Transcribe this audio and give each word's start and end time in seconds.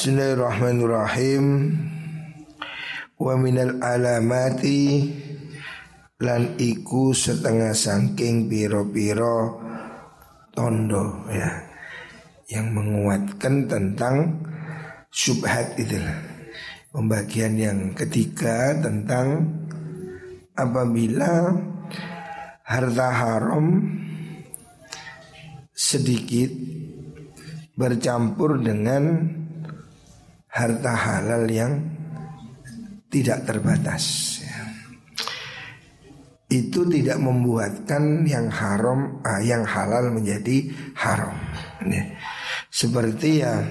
Bismillahirrahmanirrahim. 0.00 1.76
Wa 3.20 3.36
minal 3.36 3.84
alamati 3.84 5.12
Lan 6.24 6.56
iku 6.56 7.12
setengah 7.12 7.76
sangking 7.76 8.48
piro-piro 8.48 9.60
Tondo 10.56 11.28
ya 11.28 11.52
Yang 12.48 12.66
menguatkan 12.80 13.68
tentang 13.68 14.40
Subhat 15.12 15.76
itu 15.76 16.00
Pembagian 16.96 17.60
yang 17.60 17.92
ketiga 17.92 18.72
tentang 18.80 19.52
Apabila 20.56 21.60
Harta 22.64 23.08
haram 23.20 23.84
Sedikit 25.76 26.56
Bercampur 27.76 28.64
dengan 28.64 29.36
harta 30.50 30.92
halal 30.94 31.46
yang 31.46 31.78
tidak 33.10 33.46
terbatas. 33.46 34.38
Itu 36.50 36.82
tidak 36.90 37.22
membuatkan 37.22 38.26
yang 38.26 38.50
haram, 38.50 39.22
ah, 39.22 39.38
yang 39.38 39.62
halal 39.62 40.10
menjadi 40.10 40.66
haram. 40.98 41.30
Seperti 42.66 43.46
ya 43.46 43.62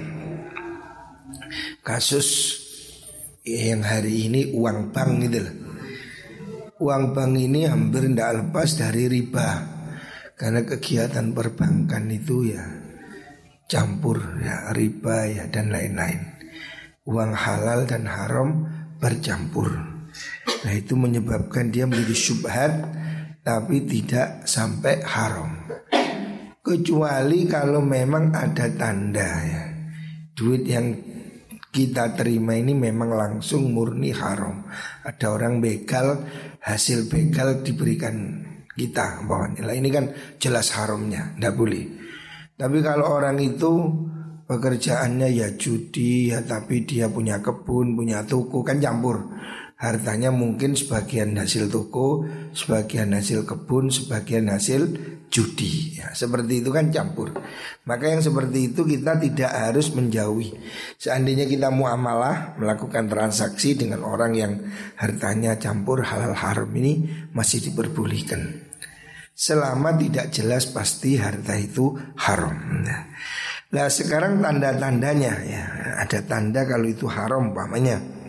kasus 1.84 2.56
yang 3.44 3.84
hari 3.84 4.32
ini 4.32 4.56
uang 4.56 4.96
bank 4.96 5.12
gitu 5.28 5.40
loh. 5.44 5.56
Uang 6.80 7.12
bank 7.12 7.36
ini 7.36 7.68
hampir 7.68 8.08
tidak 8.08 8.40
lepas 8.40 8.80
dari 8.80 9.12
riba 9.12 9.68
Karena 10.40 10.64
kegiatan 10.64 11.36
perbankan 11.36 12.08
itu 12.08 12.48
ya 12.48 12.64
campur 13.68 14.40
ya 14.40 14.72
riba 14.72 15.28
ya 15.28 15.44
dan 15.52 15.76
lain-lain 15.76 16.39
uang 17.09 17.34
halal 17.34 17.90
dan 17.90 18.05
haram 18.05 18.70
bercampur. 19.02 19.66
Nah 20.61 20.73
itu 20.78 20.94
menyebabkan 20.94 21.73
dia 21.73 21.89
menjadi 21.89 22.14
syubhat 22.14 22.73
tapi 23.42 23.89
tidak 23.89 24.45
sampai 24.45 25.02
haram. 25.02 25.66
Kecuali 26.61 27.50
kalau 27.50 27.81
memang 27.81 28.30
ada 28.30 28.69
tanda 28.78 29.31
ya. 29.42 29.64
Duit 30.38 30.69
yang 30.69 30.94
kita 31.69 32.14
terima 32.14 32.53
ini 32.53 32.78
memang 32.78 33.09
langsung 33.09 33.73
murni 33.73 34.14
haram. 34.14 34.69
Ada 35.02 35.34
orang 35.34 35.58
begal, 35.62 36.25
hasil 36.62 37.09
begal 37.09 37.66
diberikan 37.66 38.45
kita 38.78 39.25
bahwa 39.25 39.58
nilai 39.58 39.75
ini 39.81 39.89
kan 39.89 40.06
jelas 40.38 40.72
haramnya, 40.78 41.36
tidak 41.36 41.53
boleh. 41.58 41.84
Tapi 42.59 42.78
kalau 42.84 43.08
orang 43.17 43.39
itu 43.39 43.72
pekerjaannya 44.50 45.30
ya 45.30 45.53
judi 45.53 46.33
ya 46.33 46.42
tapi 46.42 46.81
dia 46.81 47.05
punya 47.05 47.38
kebun 47.38 47.94
punya 47.94 48.25
toko 48.25 48.66
kan 48.66 48.81
campur. 48.81 49.30
Hartanya 49.80 50.28
mungkin 50.28 50.75
sebagian 50.75 51.39
hasil 51.39 51.72
toko 51.72 52.28
sebagian 52.52 53.16
hasil 53.16 53.47
kebun 53.47 53.88
sebagian 53.88 54.52
hasil 54.52 54.91
judi. 55.31 56.02
Ya 56.02 56.11
seperti 56.11 56.59
itu 56.59 56.73
kan 56.73 56.91
campur. 56.91 57.31
Maka 57.88 58.11
yang 58.11 58.19
seperti 58.19 58.73
itu 58.73 58.83
kita 58.83 59.16
tidak 59.22 59.53
harus 59.53 59.94
menjauhi. 59.95 60.52
Seandainya 61.00 61.47
kita 61.47 61.72
muamalah 61.72 62.59
melakukan 62.59 63.08
transaksi 63.08 63.80
dengan 63.80 64.03
orang 64.03 64.36
yang 64.36 64.53
hartanya 65.00 65.56
campur 65.56 66.03
halal 66.03 66.36
haram 66.36 66.67
ini 66.75 67.08
masih 67.31 67.72
diperbolehkan. 67.72 68.67
Selama 69.31 69.95
tidak 69.95 70.36
jelas 70.36 70.67
pasti 70.67 71.16
harta 71.16 71.56
itu 71.56 71.95
haram. 72.19 72.84
nah, 72.84 73.08
Nah 73.70 73.86
sekarang 73.86 74.42
tanda-tandanya 74.42 75.34
ya. 75.45 75.64
Ada 76.02 76.25
tanda 76.25 76.66
kalau 76.66 76.89
itu 76.89 77.06
haram 77.06 77.53
pamannya 77.53 78.20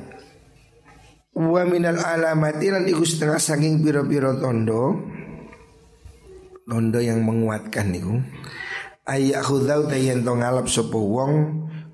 Wa 1.30 1.62
minal 1.64 2.02
alamati 2.02 2.68
lan 2.68 2.84
iku 2.84 3.06
setengah 3.06 3.40
saking 3.40 3.80
piro-piro 3.80 4.36
tondo. 4.36 5.00
Tondo 6.68 6.98
yang 7.00 7.24
menguatkan 7.24 7.88
niku. 7.88 8.20
Ayak 9.08 9.48
khudau 9.48 9.88
tayen 9.88 10.22
to 10.22 10.36
ngalap 10.36 10.68
sopo 10.68 11.00
wong 11.00 11.32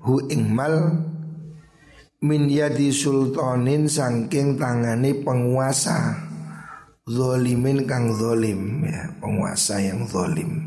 Hu 0.03 0.27
ingmal 0.27 1.07
Min 2.19 2.49
yadi 2.51 2.91
sultanin 2.91 3.87
sangking 3.87 4.59
tangani 4.59 5.23
penguasa. 5.23 6.27
Zolimin 7.07 7.87
kang 7.87 8.11
zolim 8.11 8.83
ya 8.83 9.07
Penguasa 9.23 9.79
yang 9.79 10.03
zolim 10.03 10.66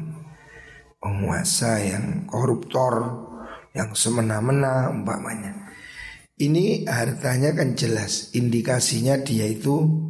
penguasa 1.00 1.80
yang 1.80 2.28
koruptor, 2.28 3.24
yang 3.72 3.96
semena-mena 3.96 4.92
umpamanya. 4.92 5.72
Ini 6.36 6.84
hartanya 6.88 7.56
kan 7.56 7.72
jelas, 7.72 8.32
indikasinya 8.36 9.16
dia 9.20 9.48
itu 9.48 10.08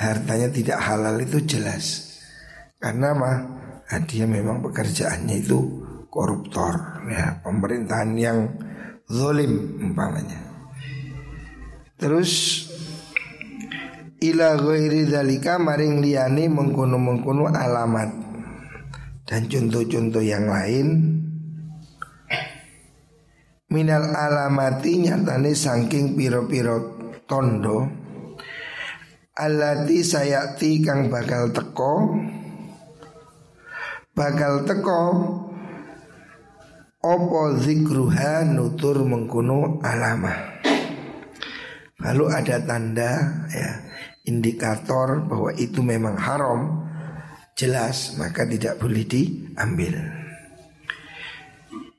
hartanya 0.00 0.48
tidak 0.48 0.80
halal 0.80 1.16
itu 1.20 1.44
jelas. 1.44 2.16
Karena? 2.80 3.12
Nah, 3.14 4.00
dia 4.08 4.24
memang 4.24 4.64
pekerjaannya 4.64 5.44
itu 5.44 5.60
koruptor, 6.08 7.04
ya 7.12 7.40
pemerintahan 7.44 8.12
yang 8.16 8.38
zolim 9.08 9.76
umpamanya. 9.80 10.40
Terus 12.00 12.64
ila 14.24 14.56
ghairi 14.56 15.04
dalika 15.08 15.60
maring 15.60 16.00
liyane 16.00 16.48
mengkono-mengkono 16.48 17.52
alamat 17.52 18.23
dan 19.34 19.50
contoh-contoh 19.50 20.22
yang 20.22 20.46
lain 20.46 21.18
minal 23.66 24.06
alamati 24.14 25.02
nyatane 25.02 25.58
saking 25.58 26.14
piro-piro 26.14 26.94
tondo 27.26 27.82
alati 29.34 30.06
sayati 30.06 30.86
kang 30.86 31.10
bakal 31.10 31.50
teko 31.50 32.14
bakal 34.14 34.62
teko 34.62 35.02
opo 37.02 37.58
zikruha 37.58 38.46
nutur 38.46 39.02
mengkuno 39.02 39.82
alama 39.82 40.62
lalu 42.06 42.30
ada 42.30 42.62
tanda 42.62 43.42
ya 43.50 43.82
indikator 44.30 45.26
bahwa 45.26 45.50
itu 45.58 45.82
memang 45.82 46.14
haram 46.22 46.83
jelas 47.54 48.18
maka 48.18 48.42
tidak 48.44 48.82
boleh 48.82 49.06
diambil. 49.06 49.94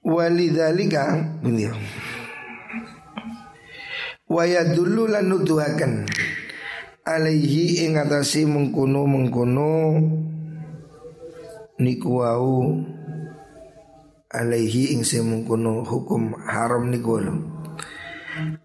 Walidzalika 0.05 1.17
beliau. 1.41 1.73
Waya 4.29 4.67
dulu 4.75 5.09
lan 5.09 5.31
nuduhaken 5.31 6.05
alaihi 7.07 7.87
ing 7.87 7.97
atasi 7.97 8.43
mengkono 8.45 9.07
mengkono 9.07 9.73
niku 11.79 12.09
wau. 12.21 12.83
Alaihi 14.35 14.91
ing 14.91 15.07
mengkono 15.23 15.87
hukum 15.87 16.35
haram 16.43 16.91
niku 16.91 17.23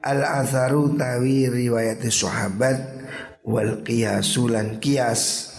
al 0.03 0.21
atharu 0.27 0.99
tawi 0.99 1.47
riwayat 1.47 2.03
sahabat. 2.11 2.99
Wal 3.41 3.81
qiyasulan 3.87 4.83
qiyas 4.84 5.50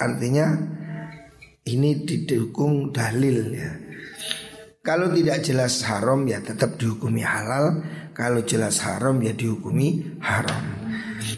Artinya 0.00 0.56
ini 1.68 2.08
didukung 2.08 2.88
dalil 2.88 3.52
ya. 3.52 3.72
Kalau 4.80 5.12
tidak 5.12 5.44
jelas 5.44 5.84
haram 5.84 6.24
ya 6.24 6.40
tetap 6.40 6.80
dihukumi 6.80 7.20
halal, 7.20 7.84
kalau 8.16 8.40
jelas 8.40 8.80
haram 8.80 9.20
ya 9.20 9.36
dihukumi 9.36 10.16
haram. 10.24 10.64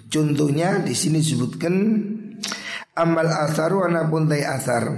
Contohnya 0.07 0.79
di 0.79 0.95
sini 0.95 1.19
disebutkan 1.19 1.75
amal 2.95 3.27
asaru 3.27 3.83
anapun 3.83 4.31
tay 4.31 4.47
asar. 4.47 4.95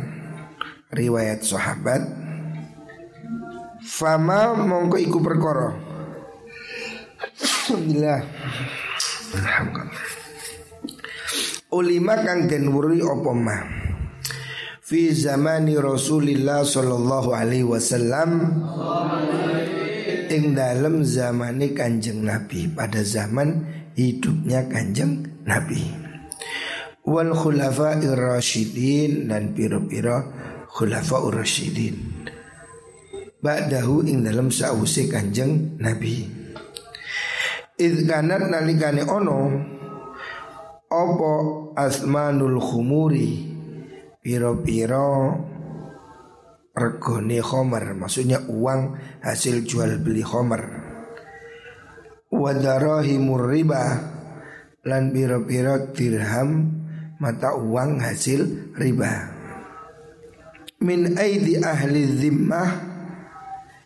Riwayat 0.93 1.41
sahabat 1.43 2.05
fama 3.81 4.53
mongko 4.53 5.01
iku 5.01 5.19
perkara. 5.25 5.73
Alhamdulillah. 7.65 8.21
Alhamdulillah 9.35 10.14
ulima 11.75 12.23
kang 12.23 12.47
den 12.47 12.71
wuri 12.71 13.03
apa 13.03 13.33
mah 13.35 13.63
fi 14.79 15.11
zamani 15.11 15.75
Rasulillah 15.75 16.63
sallallahu 16.63 17.35
alaihi 17.35 17.67
wasallam 17.67 18.31
ing 20.35 20.57
dalam 20.57 21.07
zamani 21.07 21.73
Kanjeng 21.73 22.27
Nabi. 22.27 22.67
Pada 22.69 23.01
zaman 23.07 23.65
hidupnya 23.95 24.67
Kanjeng 24.67 25.25
Nabi. 25.47 25.83
Wal 27.05 27.37
khulafa 27.37 28.01
rasyidin 28.01 29.29
dan 29.29 29.53
piro-piro 29.53 30.33
khulafa 30.73 31.21
rasyidin. 31.31 32.27
Ba'dahu 33.45 34.09
ing 34.09 34.25
dalam 34.25 34.49
sa'usi 34.49 35.13
Kanjeng 35.13 35.77
Nabi. 35.77 36.25
Idh 37.75 38.07
kanat 38.07 38.49
nalikane 38.49 39.05
ono 39.05 39.41
Opo 40.95 41.75
asmanul 41.75 42.63
khumuri? 42.63 43.51
Piro-piro 44.23 45.35
regone 46.71 47.43
khomer 47.43 47.99
maksudnya 47.99 48.47
uang 48.47 48.95
hasil 49.27 49.67
jual 49.67 49.99
beli 49.99 50.23
khomer 50.23 50.63
wadarahimur 52.31 53.47
riba 53.47 53.85
lan 54.87 55.11
biro-biro 55.11 55.91
dirham 55.95 56.83
mata 57.19 57.59
uang 57.59 57.99
hasil 58.03 58.75
riba. 58.79 59.35
Min 60.79 61.19
aidi 61.19 61.59
ahli 61.59 62.07
zimmah 62.07 62.71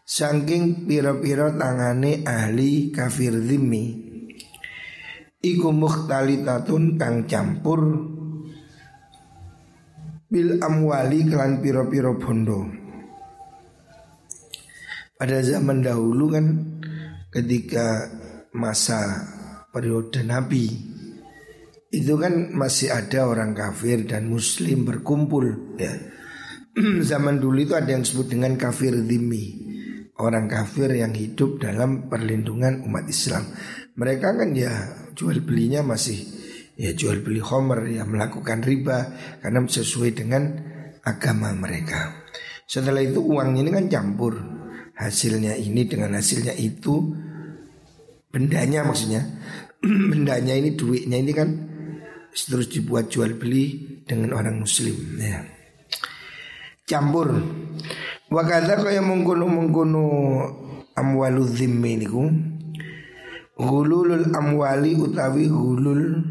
saking 0.05 0.85
piro-piro 0.85 1.57
tangane 1.57 2.21
ahli 2.25 2.93
kafir 2.93 3.33
zimmi 3.37 4.08
iku 5.55 5.73
mukhtalitatun 5.73 7.01
kang 7.01 7.25
campur 7.25 7.81
bil 10.29 10.61
amwali 10.61 11.25
kelan 11.25 11.65
piro-piro 11.65 12.21
bondo 12.21 12.69
pada 15.17 15.41
zaman 15.41 15.81
dahulu 15.81 16.25
kan 16.37 16.47
ketika 17.33 18.13
masa 18.53 19.25
periode 19.73 20.21
Nabi 20.25 20.69
itu 21.89 22.15
kan 22.21 22.53
masih 22.53 22.93
ada 22.93 23.25
orang 23.25 23.57
kafir 23.57 24.05
dan 24.05 24.29
muslim 24.29 24.85
berkumpul 24.85 25.77
ya. 25.81 25.97
zaman 27.11 27.41
dulu 27.41 27.65
itu 27.65 27.73
ada 27.73 27.97
yang 27.97 28.05
disebut 28.05 28.29
dengan 28.29 28.61
kafir 28.61 28.93
dhimmi 28.93 29.69
Orang 30.19 30.51
kafir 30.51 30.91
yang 30.99 31.15
hidup 31.15 31.63
dalam 31.63 32.11
perlindungan 32.11 32.83
umat 32.91 33.07
Islam 33.07 33.55
Mereka 33.99 34.39
kan 34.39 34.55
ya 34.55 34.71
jual 35.19 35.43
belinya 35.43 35.83
masih 35.83 36.23
ya 36.79 36.95
jual 36.95 37.19
beli 37.27 37.43
homer 37.43 37.83
ya 37.91 38.07
melakukan 38.07 38.63
riba 38.63 39.11
Karena 39.43 39.59
sesuai 39.67 40.15
dengan 40.15 40.43
agama 41.03 41.51
mereka. 41.51 42.23
Setelah 42.63 43.03
itu 43.03 43.19
uang 43.19 43.59
ini 43.59 43.75
kan 43.75 43.91
campur. 43.91 44.39
Hasilnya 44.99 45.55
ini 45.55 45.87
dengan 45.87 46.19
hasilnya 46.19 46.59
itu 46.59 47.15
bendanya 48.35 48.83
maksudnya 48.83 49.23
bendanya 50.11 50.59
ini 50.59 50.75
duitnya 50.75 51.23
ini 51.23 51.33
kan 51.35 51.49
terus 52.35 52.67
dibuat 52.67 53.07
jual 53.07 53.39
beli 53.39 53.99
dengan 54.07 54.35
orang 54.35 54.63
muslim 54.63 54.95
ya. 55.19 55.43
Campur. 56.87 57.31
Wakada 58.29 58.79
kaya 58.79 59.01
mengkono 59.01 59.47
mengkono 59.49 60.07
amwalu 60.99 61.47
dhimmi 61.47 61.93
niku 62.05 62.23
Gululul 63.59 64.31
amwali 64.31 64.95
utawi 64.95 65.51
gulul 65.51 66.23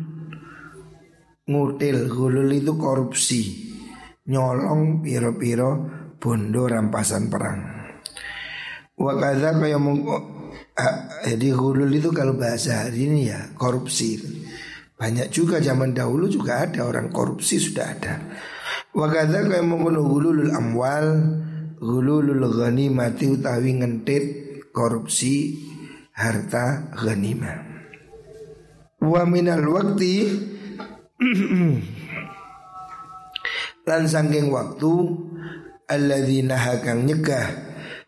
ngutil. 1.44 1.98
Gulul 2.08 2.50
itu 2.56 2.80
korupsi. 2.80 3.68
Nyolong 4.32 5.04
piro-piro 5.04 5.72
bondo 6.16 6.64
rampasan 6.72 7.28
perang. 7.28 7.60
Wakadha 8.96 9.60
kayak 9.60 9.78
mau 9.78 9.94
jadi 11.22 11.48
hulul 11.54 11.92
itu 11.92 12.10
kalau 12.16 12.34
bahasa 12.34 12.88
hari 12.88 13.10
ini 13.10 13.30
ya 13.30 13.54
korupsi 13.58 14.18
Banyak 14.98 15.30
juga 15.30 15.62
zaman 15.62 15.94
dahulu 15.94 16.26
juga 16.26 16.66
ada 16.66 16.82
orang 16.82 17.14
korupsi 17.14 17.62
sudah 17.62 17.86
ada. 17.86 18.18
Wakadha 18.98 19.46
kayak 19.46 19.62
mau 19.62 19.78
hulul 19.78 20.50
amwal, 20.50 21.38
hulul 21.78 22.34
mati 22.90 23.30
utawi 23.30 23.78
ngentit 23.78 24.24
korupsi 24.74 25.54
harta 26.18 26.90
ghanimah. 26.98 27.62
Wa 28.98 29.22
minal 29.30 29.62
waktu 29.70 30.26
lan 33.88 34.04
sangking 34.10 34.50
waktu 34.50 34.94
alladzina 35.86 36.58
hakang 36.58 37.06
nyegah 37.06 37.46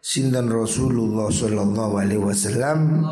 sinten 0.01 0.50
Rasulullah 0.50 1.29
sallallahu 1.29 1.94
alaihi 2.01 2.19
wasallam 2.25 3.06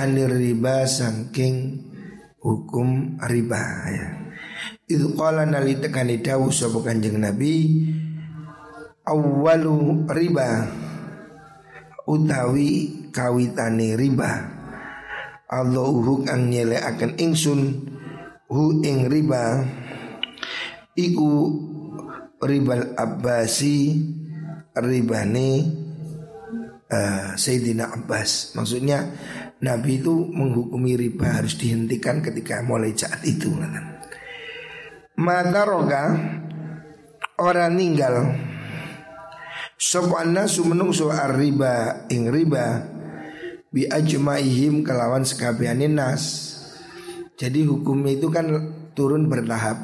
anir 0.00 0.32
riba 0.32 0.88
saking 0.88 1.84
hukum 2.40 3.20
riba 3.20 3.62
ya. 3.92 4.08
Itu 4.86 5.18
qala 5.18 5.44
nali 5.44 5.76
tekani 5.82 6.22
dawuh 6.22 6.50
sapa 6.54 6.78
Kanjeng 6.80 7.18
Nabi 7.18 7.84
awwalu 9.06 10.06
riba 10.10 10.70
utawi 12.06 13.05
kawitane 13.16 13.96
riba. 13.96 14.32
Allahu 15.48 16.26
kang 16.28 16.52
nyelekaken 16.52 17.16
ingsun 17.16 17.60
hu 18.52 18.84
ing 18.84 19.08
riba 19.08 19.64
iku 20.92 21.32
ribal 22.44 22.92
abbasi 22.92 23.96
ribani 24.76 25.64
uh, 26.92 27.32
Sayyidina 27.32 27.88
Abbas. 27.96 28.52
Maksudnya 28.52 29.00
Nabi 29.64 30.04
itu 30.04 30.12
menghukumi 30.12 31.00
riba 31.00 31.40
harus 31.40 31.56
dihentikan 31.56 32.20
ketika 32.20 32.60
mulai 32.60 32.92
saat 32.92 33.24
itu. 33.24 33.48
Mata 35.16 35.64
roga 35.64 36.04
Orang 37.36 37.76
ninggal 37.76 38.32
Sopanna 39.76 40.48
sumenung 40.48 40.96
soal 40.96 41.36
riba 41.36 42.08
ing 42.08 42.32
riba 42.32 42.95
Bi 43.70 43.86
ajmaihim 43.90 44.86
kelawan 44.86 45.26
sekabianin 45.26 45.98
nas. 45.98 46.54
Jadi 47.36 47.66
hukum 47.68 48.00
itu 48.08 48.32
kan 48.32 48.48
turun 48.96 49.28
bertahap. 49.28 49.76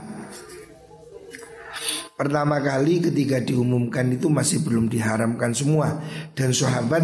Pertama 2.16 2.62
kali 2.62 3.02
ketika 3.02 3.42
diumumkan 3.42 4.06
itu 4.14 4.30
masih 4.30 4.62
belum 4.62 4.86
diharamkan 4.86 5.52
semua. 5.52 6.00
Dan 6.32 6.54
sahabat 6.54 7.02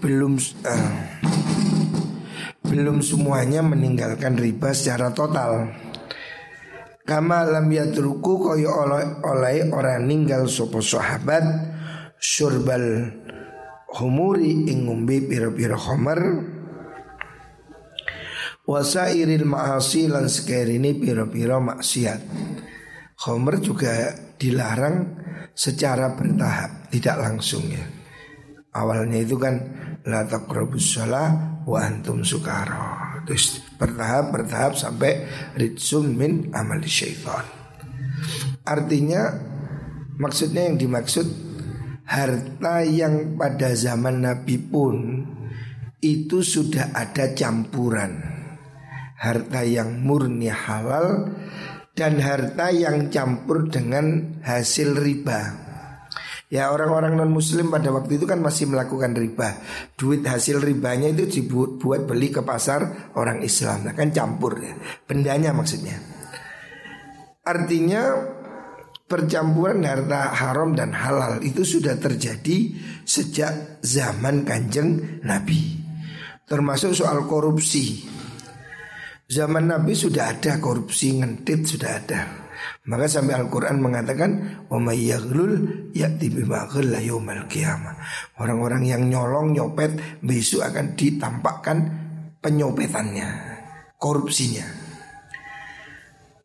belum 0.00 0.38
uh, 0.64 0.94
belum 2.70 3.02
semuanya 3.02 3.60
meninggalkan 3.60 4.38
riba 4.38 4.70
secara 4.70 5.10
total. 5.10 5.74
Kama 7.02 7.42
lam 7.42 7.66
yatruku 7.66 8.38
koyo 8.38 8.70
oleh, 8.70 9.18
oleh 9.26 9.66
orang 9.74 10.06
ninggal 10.06 10.46
sopo 10.46 10.78
sahabat 10.78 11.42
surbal 12.22 13.10
humuri 13.98 14.70
ing 14.70 14.86
ngombe 14.86 15.18
pira-pira 15.26 15.74
khamar 15.74 16.20
wasairil 18.70 19.42
ma'asi 19.50 20.06
lan 20.06 20.30
sekerini 20.30 20.94
pira-pira 20.94 21.58
maksiat. 21.58 22.20
Khomer 23.20 23.60
juga 23.60 24.16
dilarang 24.40 25.20
secara 25.52 26.16
bertahap, 26.16 26.88
tidak 26.88 27.16
langsung 27.20 27.66
ya. 27.68 27.84
Awalnya 28.70 29.20
itu 29.20 29.36
kan 29.36 29.60
la 30.06 30.24
taqrabus 30.24 30.96
shalah 30.96 31.60
wa 31.66 31.78
antum 31.82 32.22
sukara. 32.22 33.20
Terus 33.28 33.60
bertahap 33.76 34.32
bertahap 34.32 34.72
sampai 34.78 35.26
ritsum 35.58 36.16
min 36.16 36.48
amal 36.56 36.80
syaitan. 36.86 37.44
Artinya 38.64 39.34
maksudnya 40.16 40.70
yang 40.70 40.80
dimaksud 40.80 41.49
harta 42.10 42.82
yang 42.82 43.38
pada 43.38 43.70
zaman 43.78 44.26
Nabi 44.26 44.58
pun 44.58 45.22
itu 46.02 46.42
sudah 46.42 46.90
ada 46.90 47.30
campuran. 47.38 48.18
Harta 49.20 49.62
yang 49.62 50.02
murni 50.02 50.48
halal 50.50 51.30
dan 51.94 52.18
harta 52.18 52.72
yang 52.74 53.12
campur 53.12 53.68
dengan 53.70 54.40
hasil 54.42 54.96
riba. 54.96 55.70
Ya 56.50 56.74
orang-orang 56.74 57.14
non 57.14 57.30
muslim 57.30 57.70
pada 57.70 57.94
waktu 57.94 58.18
itu 58.18 58.26
kan 58.26 58.42
masih 58.42 58.66
melakukan 58.66 59.14
riba. 59.14 59.60
Duit 59.94 60.26
hasil 60.26 60.58
ribanya 60.58 61.14
itu 61.14 61.30
dibuat 61.30 61.78
buat 61.78 62.10
beli 62.10 62.34
ke 62.34 62.42
pasar 62.42 63.12
orang 63.14 63.38
Islam. 63.46 63.86
Nah, 63.86 63.94
Kan 63.94 64.10
campur 64.10 64.58
ya. 64.58 64.74
Bendanya 65.06 65.54
maksudnya. 65.54 65.94
Artinya 67.46 68.02
percampuran 69.10 69.82
harta 69.82 70.30
haram 70.30 70.78
dan 70.78 70.94
halal 70.94 71.42
itu 71.42 71.66
sudah 71.66 71.98
terjadi 71.98 72.78
sejak 73.02 73.82
zaman 73.82 74.46
kanjeng 74.46 75.18
Nabi. 75.26 75.82
Termasuk 76.46 76.94
soal 76.94 77.26
korupsi. 77.26 78.06
Zaman 79.26 79.66
Nabi 79.66 79.98
sudah 79.98 80.38
ada 80.38 80.62
korupsi 80.62 81.18
ngentit 81.18 81.66
sudah 81.66 81.90
ada. 81.90 82.20
Maka 82.86 83.08
sampai 83.08 83.40
Al-Quran 83.40 83.80
mengatakan 83.80 84.30
Orang-orang 88.36 88.82
yang 88.84 89.08
nyolong 89.08 89.56
nyopet 89.56 90.20
Besok 90.20 90.68
akan 90.68 90.92
ditampakkan 90.92 91.78
penyopetannya 92.44 93.28
Korupsinya 93.96 94.79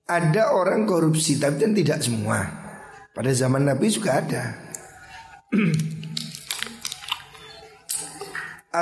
Ada 0.06 0.54
orang 0.54 0.86
korupsi 0.86 1.42
tapi 1.42 1.66
kan 1.66 1.74
tidak 1.74 1.98
semua. 2.06 2.46
Pada 3.10 3.34
zaman 3.34 3.66
Nabi 3.66 3.90
juga 3.90 4.22
ada. 4.22 4.54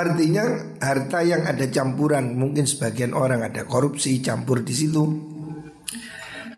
Artinya 0.04 0.44
harta 0.82 1.24
yang 1.24 1.48
ada 1.48 1.64
campuran, 1.70 2.36
mungkin 2.36 2.66
sebagian 2.68 3.16
orang 3.16 3.46
ada 3.46 3.64
korupsi 3.64 4.18
campur 4.20 4.66
di 4.66 4.74
situ, 4.74 5.06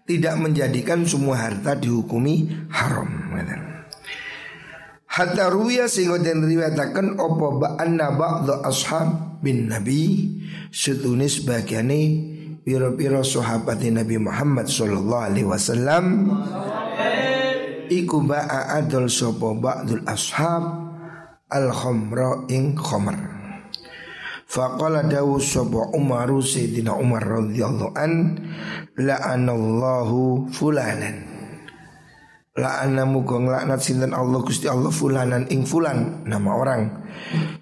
tidak 0.09 0.35
menjadikan 0.41 1.05
semua 1.07 1.47
harta 1.47 1.77
dihukumi 1.77 2.49
haram. 2.73 3.27
Hatta 5.17 5.49
ruya 5.49 5.89
sehingga 5.89 6.21
den 6.21 6.45
riwayataken 6.45 7.17
opo 7.17 7.57
ba'anna 7.57 8.13
ba'dha 8.21 8.61
ashab 8.69 9.41
bin 9.41 9.73
nabi? 9.73 10.29
Setunis 10.69 11.41
bagiane 11.49 12.36
piro-piro 12.67 13.23
sahabat 13.23 13.79
Nabi 13.87 14.19
Muhammad 14.19 14.67
sallallahu 14.67 15.27
alaihi 15.31 15.47
wasallam. 15.47 16.35
Iku 17.87 18.27
ba'a 18.27 18.83
adol 18.83 19.07
sapa 19.07 19.55
ba'dul 19.55 20.03
ashab 20.11 20.91
al 21.47 21.71
khamra 21.71 22.43
ing 22.51 22.75
khamr 22.75 23.15
Faqala 24.51 25.07
dawu 25.07 25.39
sapa 25.39 25.95
Umar 25.95 26.27
Sayyidina 26.27 26.99
Umar 26.99 27.23
radhiyallahu 27.23 27.95
an 27.95 28.43
la'anallahu 28.99 30.51
fulanan 30.51 31.36
La'ana 32.57 33.05
muga 33.05 33.37
nglaknat 33.37 33.85
sinten 33.85 34.17
Allah 34.17 34.41
Gusti 34.41 34.65
Allah 34.65 34.89
fulanan 34.89 35.45
ing 35.53 35.69
fulan 35.69 36.25
nama 36.25 36.57
orang. 36.57 36.83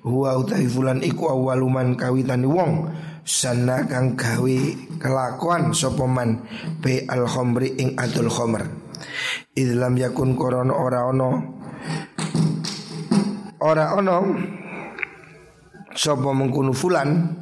Huwa 0.06 0.38
utahi 0.38 0.70
fulan 0.70 1.02
iku 1.02 1.34
awaluman 1.34 1.98
kawitani 1.98 2.46
wong 2.46 2.94
sana 3.26 3.90
kang 3.90 4.14
gawe 4.14 4.58
kelakuan 5.02 5.74
sapa 5.74 6.06
man 6.06 6.46
be 6.78 7.02
al 7.10 7.26
khamri 7.26 7.74
ing 7.74 7.98
adul 7.98 8.30
khamr. 8.30 8.70
Idlam 9.58 9.98
yakun 9.98 10.38
korona 10.38 10.70
ora 10.70 11.10
ono 11.10 11.30
ora 13.66 13.98
ono 13.98 14.18
sapa 15.90 16.30
mengkunu 16.30 16.70
fulan 16.70 17.34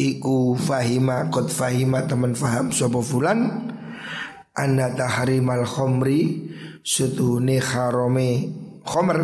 iku 0.00 0.56
fahima 0.56 1.28
kot 1.28 1.52
fahima 1.52 2.08
teman 2.08 2.32
faham 2.32 2.72
sapa 2.72 3.04
fulan 3.04 3.68
anna 4.52 4.92
tahrimal 4.92 5.64
khomri 5.64 6.48
setune 6.84 7.56
harome 7.62 8.52
khomer 8.84 9.20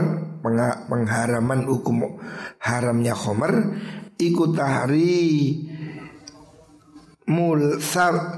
pengharaman 0.88 1.68
hukum 1.68 2.16
haramnya 2.62 3.12
khomer 3.12 3.52
iku 4.16 4.54
tahri 4.56 5.60
mul 7.28 7.76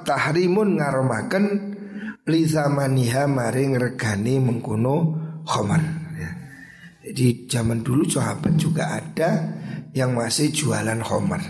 tahrimun 0.02 0.82
ngaromaken 0.82 1.44
li 2.26 2.42
zamaniha 2.42 3.30
maring 3.30 3.78
regani 3.78 4.42
mengkono 4.42 4.97
khomer 5.47 5.82
ya. 6.18 6.30
Jadi 7.06 7.47
zaman 7.47 7.87
dulu 7.87 8.04
sahabat 8.06 8.54
juga 8.59 8.99
ada 8.99 9.30
yang 9.94 10.14
masih 10.14 10.54
jualan 10.54 11.02
khomer 11.02 11.42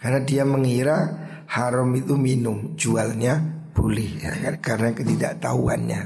Karena 0.00 0.20
dia 0.24 0.44
mengira 0.48 0.96
haram 1.48 1.92
itu 1.92 2.16
minum 2.16 2.72
Jualnya 2.76 3.63
boleh 3.74 4.22
ya, 4.22 4.32
kan? 4.38 4.54
karena 4.62 4.88
ketidaktahuannya. 4.94 6.00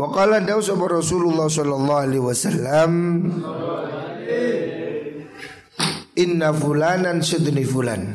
Wakala 0.00 0.40
dawu 0.40 0.64
Rasulullah 0.88 1.50
sallallahu 1.50 2.02
alaihi 2.08 2.24
wasallam 2.24 2.92
Inna 6.16 6.56
fulanan 6.56 7.20
sudni 7.20 7.68
fulan 7.68 8.08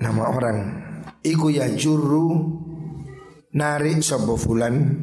Nama 0.00 0.22
orang 0.24 0.58
Iku 1.20 1.52
ya 1.52 1.68
juru 1.76 2.56
Nari 3.52 4.00
sapa 4.00 4.32
fulan 4.40 4.96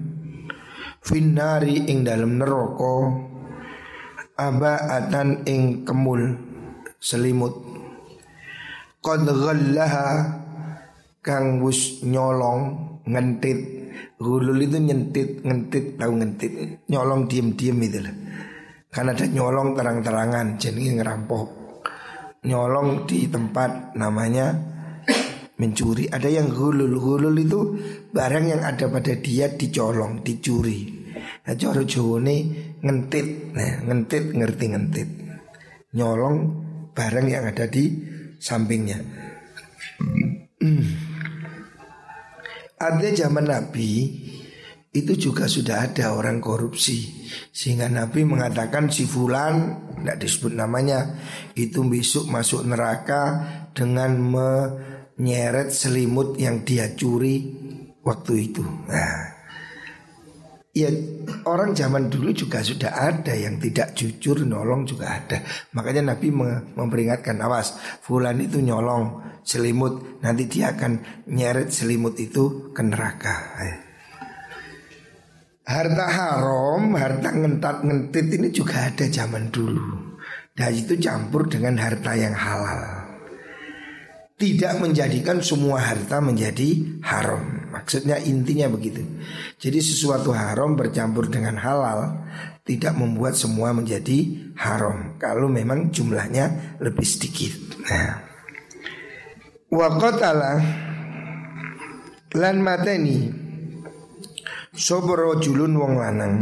Finnari 1.06 1.86
ing 1.86 2.02
dalam 2.02 2.42
neraka 2.42 2.98
Abaatan 4.42 5.46
ing 5.46 5.86
kemul 5.86 6.34
Selimut 6.98 7.62
Qad 9.06 9.30
ghallaha 9.30 10.08
kang 11.22 11.62
wis 11.62 12.02
nyolong 12.04 13.02
ngentit. 13.06 13.82
Gulul 14.22 14.62
itu 14.62 14.78
nyentit, 14.78 15.42
ngentit, 15.42 15.98
tahu 15.98 16.14
ngentit. 16.22 16.52
Nyolong 16.90 17.26
diem-diem 17.26 17.78
itu 17.82 18.00
lah. 18.02 18.16
Kan 18.92 19.08
ada 19.08 19.24
nyolong 19.24 19.74
terang-terangan 19.74 20.60
Jadi 20.60 20.94
ngerampok. 21.00 21.48
Nyolong 22.46 23.06
di 23.06 23.30
tempat 23.30 23.96
namanya 23.98 24.52
Mencuri. 25.62 26.10
Ada 26.10 26.26
yang 26.26 26.50
gulul 26.50 26.98
Gulul 26.98 27.38
itu 27.38 27.78
barang 28.10 28.46
yang 28.50 28.66
ada 28.66 28.90
pada 28.90 29.14
dia 29.14 29.46
dicolong, 29.46 30.26
dicuri. 30.26 30.90
Nah 31.46 31.54
coro 31.54 31.86
ini 32.18 32.38
ngentit. 32.82 33.54
Nah, 33.54 33.86
Ngentit 33.86 34.34
ngerti 34.34 34.66
ngentit. 34.74 35.10
Nyolong 35.94 36.38
barang 36.98 37.28
yang 37.30 37.46
ada 37.46 37.70
di 37.70 37.94
sampingnya. 38.42 38.98
Hmm. 40.62 41.01
Ada 42.82 43.14
zaman 43.14 43.46
Nabi 43.46 43.92
itu 44.92 45.14
juga 45.16 45.48
sudah 45.48 45.88
ada 45.88 46.18
orang 46.18 46.44
korupsi 46.44 47.30
sehingga 47.54 47.88
Nabi 47.88 48.28
mengatakan 48.28 48.92
si 48.92 49.08
fulan 49.08 49.88
tidak 50.02 50.18
disebut 50.20 50.52
namanya 50.58 51.16
itu 51.56 51.86
besok 51.88 52.28
masuk 52.28 52.68
neraka 52.68 53.24
dengan 53.72 54.20
menyeret 54.20 55.72
selimut 55.72 56.36
yang 56.42 56.68
dia 56.68 56.92
curi 56.98 57.56
waktu 58.04 58.52
itu. 58.52 58.66
Nah, 58.66 59.31
Ya 60.72 60.88
orang 61.44 61.76
zaman 61.76 62.08
dulu 62.08 62.32
juga 62.32 62.64
sudah 62.64 62.96
ada 62.96 63.36
yang 63.36 63.60
tidak 63.60 63.92
jujur 63.92 64.48
nolong 64.48 64.88
juga 64.88 65.20
ada. 65.20 65.44
Makanya 65.76 66.16
Nabi 66.16 66.32
memperingatkan 66.80 67.44
awas, 67.44 67.76
fulan 68.00 68.40
itu 68.40 68.64
nyolong 68.64 69.20
selimut, 69.44 70.24
nanti 70.24 70.48
dia 70.48 70.72
akan 70.72 71.28
nyeret 71.28 71.76
selimut 71.76 72.16
itu 72.24 72.72
ke 72.72 72.82
neraka. 72.88 73.36
Eh. 73.60 73.78
Harta 75.68 76.08
haram, 76.08 76.96
harta 76.96 77.30
ngentat 77.36 77.84
ngentit 77.84 78.32
ini 78.32 78.48
juga 78.56 78.88
ada 78.88 79.04
zaman 79.12 79.52
dulu. 79.52 80.16
Dan 80.56 80.72
itu 80.72 80.96
campur 81.04 81.52
dengan 81.52 81.76
harta 81.84 82.16
yang 82.16 82.36
halal 82.36 83.12
tidak 84.42 84.74
menjadikan 84.82 85.38
semua 85.46 85.78
harta 85.78 86.18
menjadi 86.18 86.98
haram. 87.06 87.61
Maksudnya 87.82 88.22
intinya 88.22 88.70
begitu. 88.70 89.02
Jadi 89.58 89.82
sesuatu 89.82 90.30
haram 90.30 90.78
bercampur 90.78 91.28
dengan 91.28 91.58
halal 91.58 92.22
tidak 92.62 92.94
membuat 92.94 93.34
semua 93.34 93.74
menjadi 93.74 94.54
haram 94.62 95.18
kalau 95.18 95.50
memang 95.50 95.90
jumlahnya 95.90 96.78
lebih 96.78 97.04
sedikit. 97.04 97.58
Nah. 97.90 98.22
Wa 99.74 99.88
qatala 99.98 100.54
lan 102.38 102.56
mateni 102.62 103.34
sobro 104.78 105.42
julun 105.42 105.74
wong 105.74 105.94
lanang. 105.98 106.34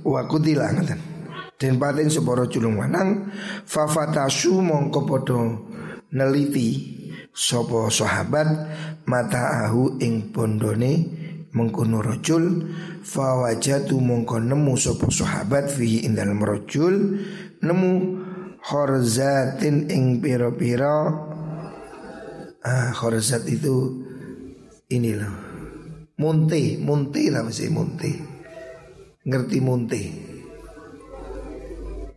Wa 0.00 0.24
kutila 0.24 0.72
ngaten. 0.72 1.14
Den 1.54 1.78
paten 1.78 2.10
seporo 2.10 2.50
julung 2.50 2.82
wanang 2.82 3.30
Fafatasu 3.62 4.58
mongko 4.58 5.00
podo 5.06 5.40
neliti 6.10 6.68
Sopo 7.34 7.90
sahabat 7.90 8.46
mata 9.10 9.66
ahu 9.66 9.98
ing 9.98 10.30
bondone 10.30 10.92
mengkono 11.50 11.98
rojul 11.98 12.70
fawajatu 13.02 13.98
mongko 13.98 14.38
nemu 14.38 14.78
sopo 14.78 15.10
sahabat 15.10 15.66
fi 15.66 16.06
ing 16.06 16.14
dalam 16.14 16.38
rojul 16.38 17.18
nemu 17.58 17.92
khorzatin 18.62 19.90
ing 19.90 20.22
piro-piro 20.22 20.98
ah 22.62 22.94
khorzat 22.94 23.50
itu 23.50 23.98
ini 24.94 25.18
loh. 25.18 25.34
Munte 26.14 26.78
munte 26.78 27.26
lah 27.34 27.42
masih 27.42 27.74
munte 27.74 28.14
ngerti 29.26 29.58
munte 29.58 30.02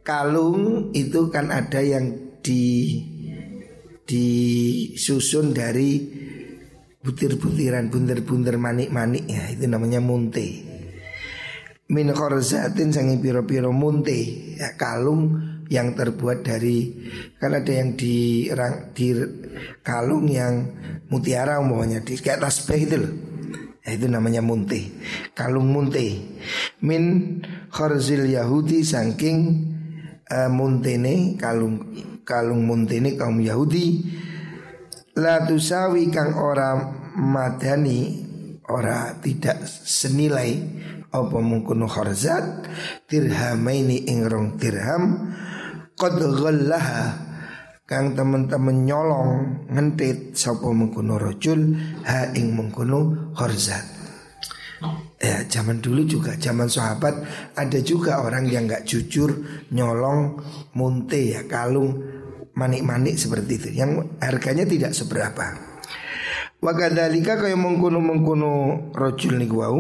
kalung 0.05 0.93
itu 0.93 1.33
kan 1.33 1.49
ada 1.49 1.81
yang 1.81 2.37
di 2.45 3.01
disusun 4.07 5.51
dari 5.51 5.99
butir-butiran 7.03 7.91
bunter-bunter 7.91 8.55
manik-manik 8.55 9.27
ya. 9.27 9.51
Itu 9.51 9.67
namanya 9.67 9.99
munte. 9.99 10.63
Min 11.87 12.11
khorzatin 12.11 12.95
sangi 12.95 13.19
piro-piro 13.19 13.75
munte. 13.75 14.15
Ya 14.55 14.73
kalung 14.79 15.43
yang 15.67 15.99
terbuat 15.99 16.47
dari 16.47 16.95
kan 17.39 17.51
ada 17.51 17.71
yang 17.71 17.99
di, 17.99 18.47
di 18.95 19.07
kalung 19.83 20.31
yang 20.31 20.71
mutiara 21.11 21.59
umpamanya 21.59 21.99
di 21.99 22.15
kayak 22.15 22.43
tasbih 22.43 22.81
itu 22.87 22.95
loh. 22.95 23.13
Ya, 23.87 23.95
itu 23.95 24.07
namanya 24.11 24.43
munte. 24.43 24.83
Kalung 25.31 25.71
munte. 25.71 26.03
Min 26.83 27.39
khorzil 27.71 28.27
yahudi 28.27 28.83
saking 28.83 29.37
uh, 30.27 30.51
muntene 30.51 31.39
kalung 31.39 31.87
kalung 32.27 32.67
muntene 32.67 33.15
kaum 33.15 33.39
Yahudi. 33.39 34.03
La 35.15 35.47
tusawi 35.47 36.11
kang 36.11 36.35
ora 36.35 36.75
madani 37.15 38.27
ora 38.67 39.15
tidak 39.23 39.63
senilai 39.65 40.59
apa 41.07 41.37
mungkunu 41.39 41.87
kharzat 41.87 42.67
dirhamaini 43.07 44.11
ing 44.11 44.27
rong 44.27 44.59
dirham 44.59 45.33
qad 45.95 46.19
ghallaha 46.19 47.15
kang 47.87 48.13
teman-teman 48.13 48.83
nyolong 48.83 49.31
ngentit 49.71 50.35
sapa 50.35 50.67
mengkono 50.67 51.15
rojul 51.15 51.79
ha 52.03 52.27
ing 52.35 52.51
mengkono 52.53 53.31
kharzat. 53.31 53.95
Ya 55.17 55.41
zaman 55.49 55.81
dulu 55.81 56.05
juga 56.05 56.37
zaman 56.37 56.69
sahabat 56.69 57.25
ada 57.57 57.79
juga 57.81 58.21
orang 58.21 58.45
yang 58.45 58.69
nggak 58.69 58.85
jujur 58.85 59.33
nyolong 59.73 60.37
munte 60.77 61.17
ya 61.33 61.49
kalung 61.49 62.16
manik-manik 62.57 63.21
seperti 63.21 63.61
itu. 63.61 63.69
Yang 63.77 64.09
harganya 64.17 64.65
tidak 64.65 64.91
seberapa. 64.97 65.53
Wakadalika 66.57 67.37
kaya 67.37 67.53
mengkuno 67.53 68.01
mengkuno 68.01 68.53
rojul 68.97 69.37
niku 69.37 69.61
wau 69.61 69.77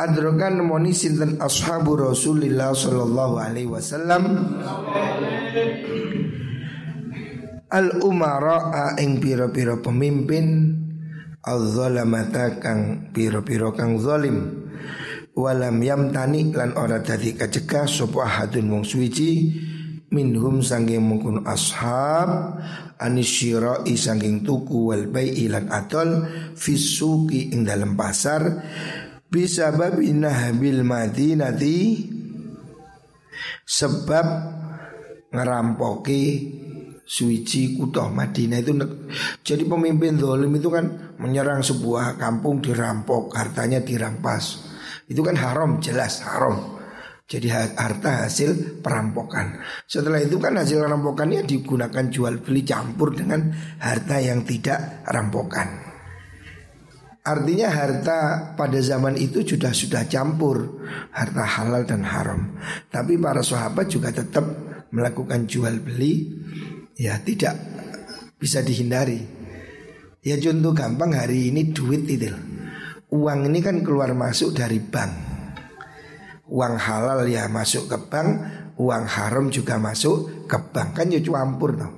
adrokan 0.00 0.58
nemoni 0.58 0.96
sinten 0.96 1.38
ashabu 1.38 1.94
Rasulillah 2.00 2.72
sallallahu 2.72 3.34
alaihi 3.36 3.68
wasallam? 3.68 4.22
Al 7.68 8.00
umara 8.00 8.96
ing 8.96 9.20
pira-pira 9.20 9.76
pemimpin 9.76 10.80
Az-zalamata 11.44 12.56
kang 12.56 13.12
piro-piro 13.12 13.76
kang 13.76 14.00
zalim. 14.00 14.64
Walam 15.36 15.76
yamtani 15.84 16.48
lan 16.56 16.72
ora 16.72 17.04
dadi 17.04 17.36
kacegah 17.36 17.84
sapa 17.84 18.24
ahadun 18.24 18.72
wong 18.72 18.84
suci 18.88 19.52
minhum 20.14 20.62
sanging 20.62 21.02
mungkun 21.02 21.42
ashab 21.42 22.62
anisyira'i 23.02 23.98
sanging 23.98 24.46
tuku 24.46 24.94
wal 24.94 25.10
bai'i 25.10 25.50
lan 25.50 25.66
atol 25.74 26.22
fisuki 26.54 27.50
ing 27.50 27.66
dalam 27.66 27.98
pasar 27.98 28.46
bisa 29.26 29.74
babi 29.74 30.14
nahabil 30.14 30.86
madinati 30.86 32.06
sebab 33.66 34.26
ngerampoki 35.34 36.22
suici 37.04 37.76
kutoh 37.76 38.08
Madinah 38.08 38.64
itu 38.64 38.72
jadi 39.44 39.66
pemimpin 39.66 40.16
dolim 40.16 40.54
itu 40.56 40.70
kan 40.72 41.16
menyerang 41.20 41.60
sebuah 41.60 42.16
kampung 42.16 42.64
dirampok 42.64 43.36
hartanya 43.36 43.84
dirampas. 43.84 44.72
Itu 45.04 45.20
kan 45.20 45.36
haram 45.36 45.84
jelas 45.84 46.24
haram 46.24 46.73
jadi 47.24 47.72
harta 47.76 48.28
hasil 48.28 48.80
perampokan 48.84 49.60
setelah 49.88 50.20
itu 50.20 50.36
kan 50.36 50.60
hasil 50.60 50.84
rampokannya 50.84 51.48
digunakan 51.48 52.04
jual 52.12 52.44
beli 52.44 52.62
campur 52.68 53.16
dengan 53.16 53.48
harta 53.80 54.20
yang 54.20 54.44
tidak 54.44 55.04
rampokan 55.08 55.94
Artinya 57.24 57.72
harta 57.72 58.52
pada 58.52 58.76
zaman 58.84 59.16
itu 59.16 59.40
sudah 59.40 59.72
sudah 59.72 60.04
campur 60.12 60.84
harta 61.08 61.40
halal 61.40 61.88
dan 61.88 62.04
haram. 62.04 62.52
Tapi 62.92 63.16
para 63.16 63.40
sahabat 63.40 63.88
juga 63.88 64.12
tetap 64.12 64.44
melakukan 64.92 65.48
jual 65.48 65.80
beli 65.80 66.28
ya 67.00 67.16
tidak 67.24 67.56
bisa 68.36 68.60
dihindari. 68.60 69.24
Ya 70.20 70.36
contoh 70.36 70.76
gampang 70.76 71.16
hari 71.16 71.48
ini 71.48 71.72
duit 71.72 72.04
itu. 72.04 72.28
Uang 73.08 73.48
ini 73.48 73.64
kan 73.64 73.80
keluar 73.80 74.12
masuk 74.12 74.52
dari 74.52 74.84
bank. 74.84 75.33
Uang 76.54 76.78
halal 76.78 77.26
ya 77.26 77.50
masuk 77.50 77.90
ke 77.90 77.98
bank, 78.06 78.28
uang 78.78 79.04
haram 79.10 79.50
juga 79.50 79.74
masuk 79.74 80.46
ke 80.46 80.54
bank. 80.70 80.94
Kan 80.94 81.10
ya 81.10 81.18
campur 81.18 81.74
toh. 81.74 81.90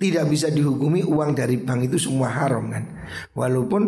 Tidak 0.00 0.26
bisa 0.26 0.50
dihukumi 0.50 1.06
uang 1.06 1.38
dari 1.38 1.62
bank 1.62 1.86
itu 1.86 2.10
semua 2.10 2.26
haram 2.34 2.66
kan. 2.74 3.06
Walaupun 3.38 3.82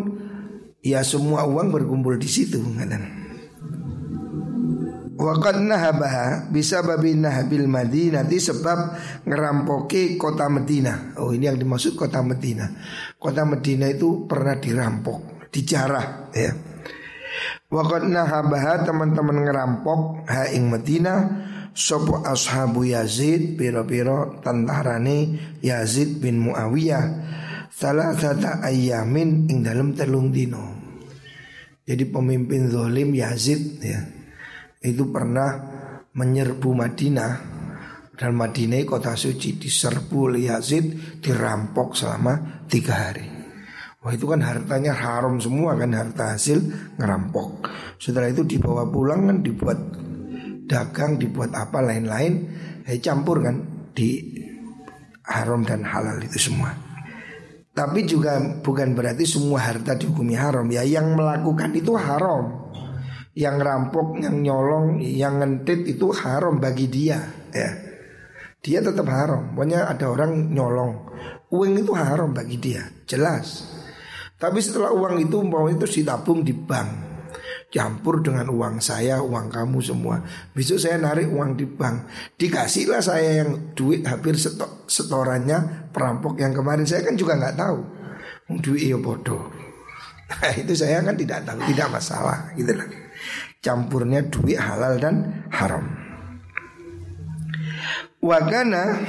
ya 0.79 1.03
semua 1.03 1.43
uang 1.43 1.75
berkumpul 1.75 2.23
di 2.23 2.31
situ 2.31 2.63
kan. 2.79 3.19
Waqad 5.23 5.63
nahabaha 5.63 6.51
bisa 6.51 6.83
babi 6.83 7.15
nahabil 7.15 7.71
Madinati 7.71 8.43
sebab 8.43 8.79
ngerampoki 9.23 10.19
kota 10.19 10.51
Medina. 10.51 11.15
Oh 11.19 11.31
ini 11.31 11.47
yang 11.47 11.59
dimaksud 11.59 11.95
kota 11.95 12.23
Medina. 12.27 12.67
Kota 13.19 13.47
Medina 13.47 13.87
itu 13.87 14.27
pernah 14.27 14.59
dirampok, 14.59 15.51
dijarah 15.55 16.33
ya. 16.35 16.72
Waqad 17.73 18.05
nahabaha 18.05 18.85
teman-teman 18.85 19.49
ngerampok 19.49 20.29
ha 20.29 20.45
ing 20.53 20.69
Medina 20.69 21.25
sopo 21.73 22.21
ashabu 22.21 22.85
Yazid 22.85 23.57
piro-piro 23.57 24.45
tentarane 24.45 25.41
Yazid 25.65 26.21
bin 26.21 26.45
Muawiyah 26.45 27.05
salah 27.73 28.13
satu 28.13 28.61
ayamin 28.61 29.49
ing 29.49 29.65
dalam 29.65 29.97
telung 29.97 30.29
dino. 30.29 30.85
Jadi 31.89 32.05
pemimpin 32.13 32.69
zolim 32.69 33.17
Yazid 33.17 33.81
ya 33.81 34.05
itu 34.85 35.09
pernah 35.09 35.51
menyerbu 36.13 36.77
Madinah 36.77 37.33
dan 38.21 38.37
Madinah 38.37 38.85
kota 38.85 39.17
suci 39.17 39.57
diserbu 39.57 40.29
oleh 40.29 40.53
Yazid 40.53 41.17
dirampok 41.25 41.97
selama 41.97 42.69
tiga 42.69 43.09
hari. 43.09 43.32
Wah 44.03 44.11
itu 44.11 44.27
kan 44.27 44.43
hartanya 44.43 44.91
haram 44.91 45.39
semua 45.39 45.79
kan 45.79 45.95
harta 45.95 46.35
hasil 46.35 46.59
ngerampok. 46.99 47.71
Setelah 48.03 48.35
itu 48.35 48.43
dibawa 48.43 48.91
pulang 48.91 49.31
kan 49.31 49.39
dibuat 49.47 49.79
dagang, 50.67 51.23
dibuat 51.23 51.55
apa 51.55 51.79
lain-lain, 51.79 52.51
eh, 52.83 52.99
campur 52.99 53.39
kan 53.47 53.63
di 53.95 54.43
haram 55.23 55.63
dan 55.63 55.87
halal 55.87 56.19
itu 56.19 56.51
semua. 56.51 56.75
Tapi 57.73 58.05
juga 58.05 58.37
bukan 58.61 58.93
berarti 58.93 59.25
semua 59.25 59.71
harta 59.71 59.95
dihukumi 59.95 60.35
haram 60.35 60.67
ya. 60.67 60.83
Yang 60.83 61.07
melakukan 61.17 61.71
itu 61.73 61.95
haram 61.95 62.63
yang 63.33 63.57
rampok, 63.65 64.21
yang 64.21 64.45
nyolong, 64.45 65.01
yang 65.01 65.41
ngentit 65.41 65.89
itu 65.89 66.13
haram 66.13 66.61
bagi 66.61 66.91
dia 66.91 67.23
ya. 67.49 67.71
Dia 68.63 68.79
tetap 68.79 69.09
haram. 69.09 69.57
Pokoknya 69.57 69.89
ada 69.89 70.07
orang 70.07 70.53
nyolong. 70.53 71.11
Uang 71.51 71.73
itu 71.77 71.93
haram 71.97 72.31
bagi 72.31 72.57
dia, 72.61 72.87
jelas. 73.09 73.67
Tapi 74.43 74.59
setelah 74.59 74.91
uang 74.91 75.23
itu 75.23 75.39
mau 75.47 75.71
itu 75.71 75.87
ditabung 75.87 76.43
di 76.43 76.51
bank. 76.51 77.15
Campur 77.71 78.21
dengan 78.21 78.51
uang 78.51 78.83
saya, 78.83 79.23
uang 79.23 79.49
kamu 79.49 79.79
semua. 79.79 80.19
Besok 80.51 80.83
saya 80.83 80.99
narik 80.99 81.31
uang 81.31 81.55
di 81.55 81.65
bank. 81.65 82.11
Dikasihlah 82.35 82.99
saya 82.99 83.47
yang 83.47 83.73
duit 83.79 84.03
hampir 84.03 84.35
setor, 84.35 84.83
setorannya 84.91 85.89
perampok 85.95 86.43
yang 86.43 86.51
kemarin 86.51 86.85
saya 86.85 87.07
kan 87.07 87.15
juga 87.15 87.39
nggak 87.39 87.57
tahu. 87.57 87.79
Duit 88.59 88.91
iya 88.91 88.99
bodoh. 88.99 89.47
Nah, 90.33 90.53
itu 90.59 90.75
saya 90.75 91.01
kan 91.07 91.15
tidak 91.15 91.47
tahu, 91.47 91.63
tidak 91.71 91.89
masalah 91.93 92.51
gitu 92.59 92.73
lah 92.77 92.89
campurnya 93.63 94.27
duit 94.27 94.59
halal 94.59 94.99
dan 94.99 95.47
haram. 95.55 95.87
Wagana 98.19 99.07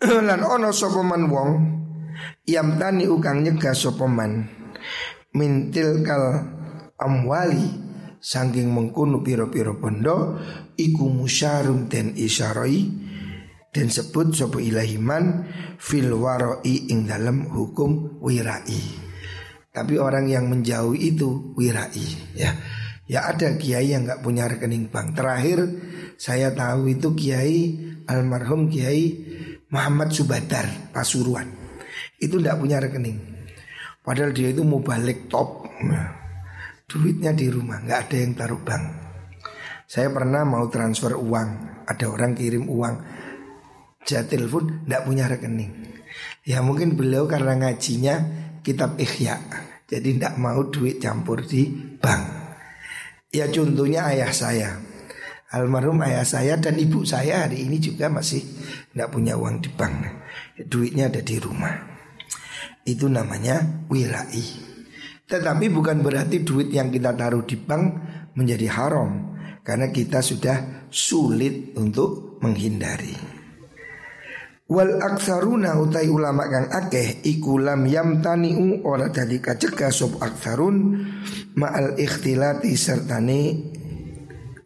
lan 0.26 0.40
ono 0.40 0.72
sopoman 0.72 1.28
wong 1.28 1.50
yam 2.48 2.80
tani 2.80 3.06
ukang 3.06 3.44
nyegah 3.44 3.76
sopoman 3.76 4.48
mintil 5.36 6.02
kal 6.02 6.42
amwali 6.98 7.88
sangking 8.18 8.74
mengkunu 8.74 9.22
piro-piro 9.22 9.78
pondo 9.78 10.38
iku 10.74 11.06
musyarum 11.06 11.86
den 11.86 12.14
isyarai 12.18 13.08
dan 13.70 13.92
sebut 13.92 14.34
sopo 14.34 14.58
ilahiman 14.58 15.46
fil 15.78 16.10
waroi 16.16 16.90
ing 16.90 17.06
dalam 17.06 17.46
hukum 17.46 18.18
wirai. 18.18 19.06
Tapi 19.68 19.94
orang 20.00 20.26
yang 20.26 20.50
menjauhi 20.50 21.14
itu 21.14 21.54
wirai 21.54 22.08
ya. 22.34 22.50
Ya 23.08 23.24
ada 23.24 23.56
kiai 23.56 23.96
yang 23.96 24.04
nggak 24.04 24.20
punya 24.20 24.44
rekening 24.50 24.92
bank. 24.92 25.16
Terakhir 25.16 25.64
saya 26.20 26.52
tahu 26.52 26.92
itu 26.92 27.16
kiai 27.16 27.58
almarhum 28.04 28.68
kiai 28.68 29.16
Muhammad 29.72 30.12
Subadar 30.12 30.92
Pasuruan. 30.92 31.67
Itu 32.18 32.42
nggak 32.42 32.58
punya 32.58 32.82
rekening. 32.82 33.18
Padahal 34.02 34.34
dia 34.34 34.50
itu 34.50 34.66
mau 34.66 34.82
balik 34.82 35.30
top. 35.30 35.70
Nah, 35.86 36.06
duitnya 36.90 37.30
di 37.30 37.46
rumah, 37.46 37.78
nggak 37.82 38.10
ada 38.10 38.16
yang 38.18 38.32
taruh 38.34 38.62
bank. 38.62 38.84
Saya 39.88 40.12
pernah 40.12 40.44
mau 40.44 40.66
transfer 40.68 41.16
uang, 41.16 41.48
ada 41.88 42.04
orang 42.10 42.36
kirim 42.36 42.68
uang, 42.68 42.96
saya 44.04 44.26
telepon 44.26 44.84
nggak 44.84 45.02
punya 45.06 45.24
rekening. 45.30 45.72
Ya 46.44 46.60
mungkin 46.60 46.96
beliau 46.98 47.24
karena 47.24 47.56
ngajinya 47.56 48.14
kitab 48.60 49.00
ikhya, 49.00 49.40
jadi 49.88 50.08
tidak 50.16 50.34
mau 50.36 50.66
duit 50.68 51.00
campur 51.00 51.44
di 51.44 51.68
bank. 51.96 52.24
Ya 53.28 53.44
contohnya 53.52 54.08
ayah 54.08 54.32
saya 54.32 54.80
Almarhum 55.48 56.00
ayah 56.04 56.28
saya 56.28 56.60
dan 56.60 56.76
ibu 56.76 57.08
saya 57.08 57.48
hari 57.48 57.64
ini 57.64 57.80
juga 57.80 58.12
masih 58.12 58.44
nggak 58.92 59.08
punya 59.08 59.36
uang 59.36 59.64
di 59.64 59.72
bank 59.72 60.04
Duitnya 60.68 61.08
ada 61.08 61.24
di 61.24 61.40
rumah 61.40 61.72
Itu 62.88 63.12
namanya 63.12 63.84
wirai 63.92 64.48
Tetapi 65.28 65.68
bukan 65.68 66.00
berarti 66.00 66.40
duit 66.40 66.72
yang 66.72 66.88
kita 66.88 67.12
taruh 67.12 67.44
di 67.44 67.60
bank 67.60 67.84
menjadi 68.32 68.72
haram. 68.72 69.36
Karena 69.60 69.92
kita 69.92 70.24
sudah 70.24 70.88
sulit 70.88 71.76
untuk 71.76 72.40
menghindari. 72.40 73.12
Wal 74.68 75.00
aksaruna 75.00 75.80
utai 75.80 76.08
ulama 76.12 76.44
kang 76.48 76.68
akeh 76.68 77.24
iku 77.24 77.56
lam 77.60 77.84
yamtani'u 77.88 78.84
ora 78.84 79.08
dadi 79.08 79.40
kacegah 79.40 79.88
sop 79.88 80.20
aksarun 80.20 80.76
ma'al 81.56 81.96
ikhtilati 81.96 82.72
sertane 82.76 83.40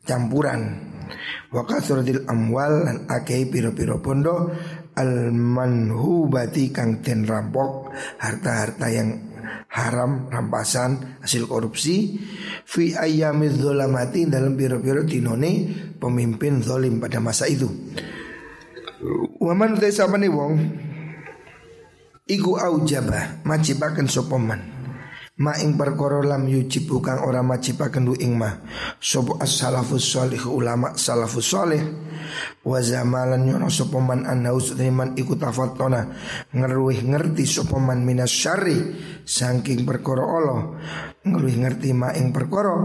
campuran. 0.03 0.91
Wa 1.55 1.63
amwal 2.27 2.73
lan 2.83 2.99
akeh 3.07 3.47
piro-piro 3.47 4.03
pondo 4.03 4.51
al 4.97 5.33
manhubati 5.33 6.69
kang 6.69 7.01
den 7.01 7.25
rampok 7.25 7.93
harta-harta 8.21 8.87
yang 8.93 9.33
haram 9.73 10.29
rampasan 10.29 11.21
hasil 11.25 11.49
korupsi 11.49 12.21
fi 12.69 12.93
ayyamiz 12.93 13.57
mati 13.89 14.29
dalam 14.29 14.53
biro-biro 14.53 15.09
dinone 15.09 15.73
pemimpin 15.97 16.61
zalim 16.61 17.01
pada 17.01 17.21
masa 17.21 17.49
itu. 17.49 17.69
Waman 19.43 19.81
te 19.81 19.91
nih 19.91 20.31
wong 20.31 20.53
iku 22.29 22.55
aujaba 22.55 23.43
majibaken 23.43 24.07
sapa 24.07 24.39
man 24.39 24.72
ma 25.41 25.57
ing 25.57 25.81
perkara 25.81 26.21
lam 26.21 26.45
yujib 26.45 26.93
kang 27.01 27.25
ora 27.25 27.41
majibaken 27.41 28.05
du 28.05 28.13
ing 28.21 28.37
ma 28.37 28.53
sapa 29.01 29.41
as-salafus 29.41 30.05
salih 30.13 30.45
ulama 30.45 30.93
salafus 30.93 31.57
salih 31.57 31.81
wa 32.69 32.77
zamalan 32.85 33.49
yono 33.49 33.73
sapa 33.73 33.97
man 33.97 34.29
anau 34.29 34.61
man 34.93 35.17
iku 35.17 35.41
tafattona 35.41 36.05
ngeruih 36.53 37.01
ngerti 37.09 37.49
sapa 37.49 37.81
man 37.81 38.05
minas 38.05 38.29
syari 38.29 38.77
saking 39.25 39.89
perkara 39.89 40.21
Allah. 40.21 40.61
Ngeruih 41.23 41.57
ngerti 41.65 41.95
ma 41.95 42.11
ing 42.13 42.35
perkara 42.35 42.77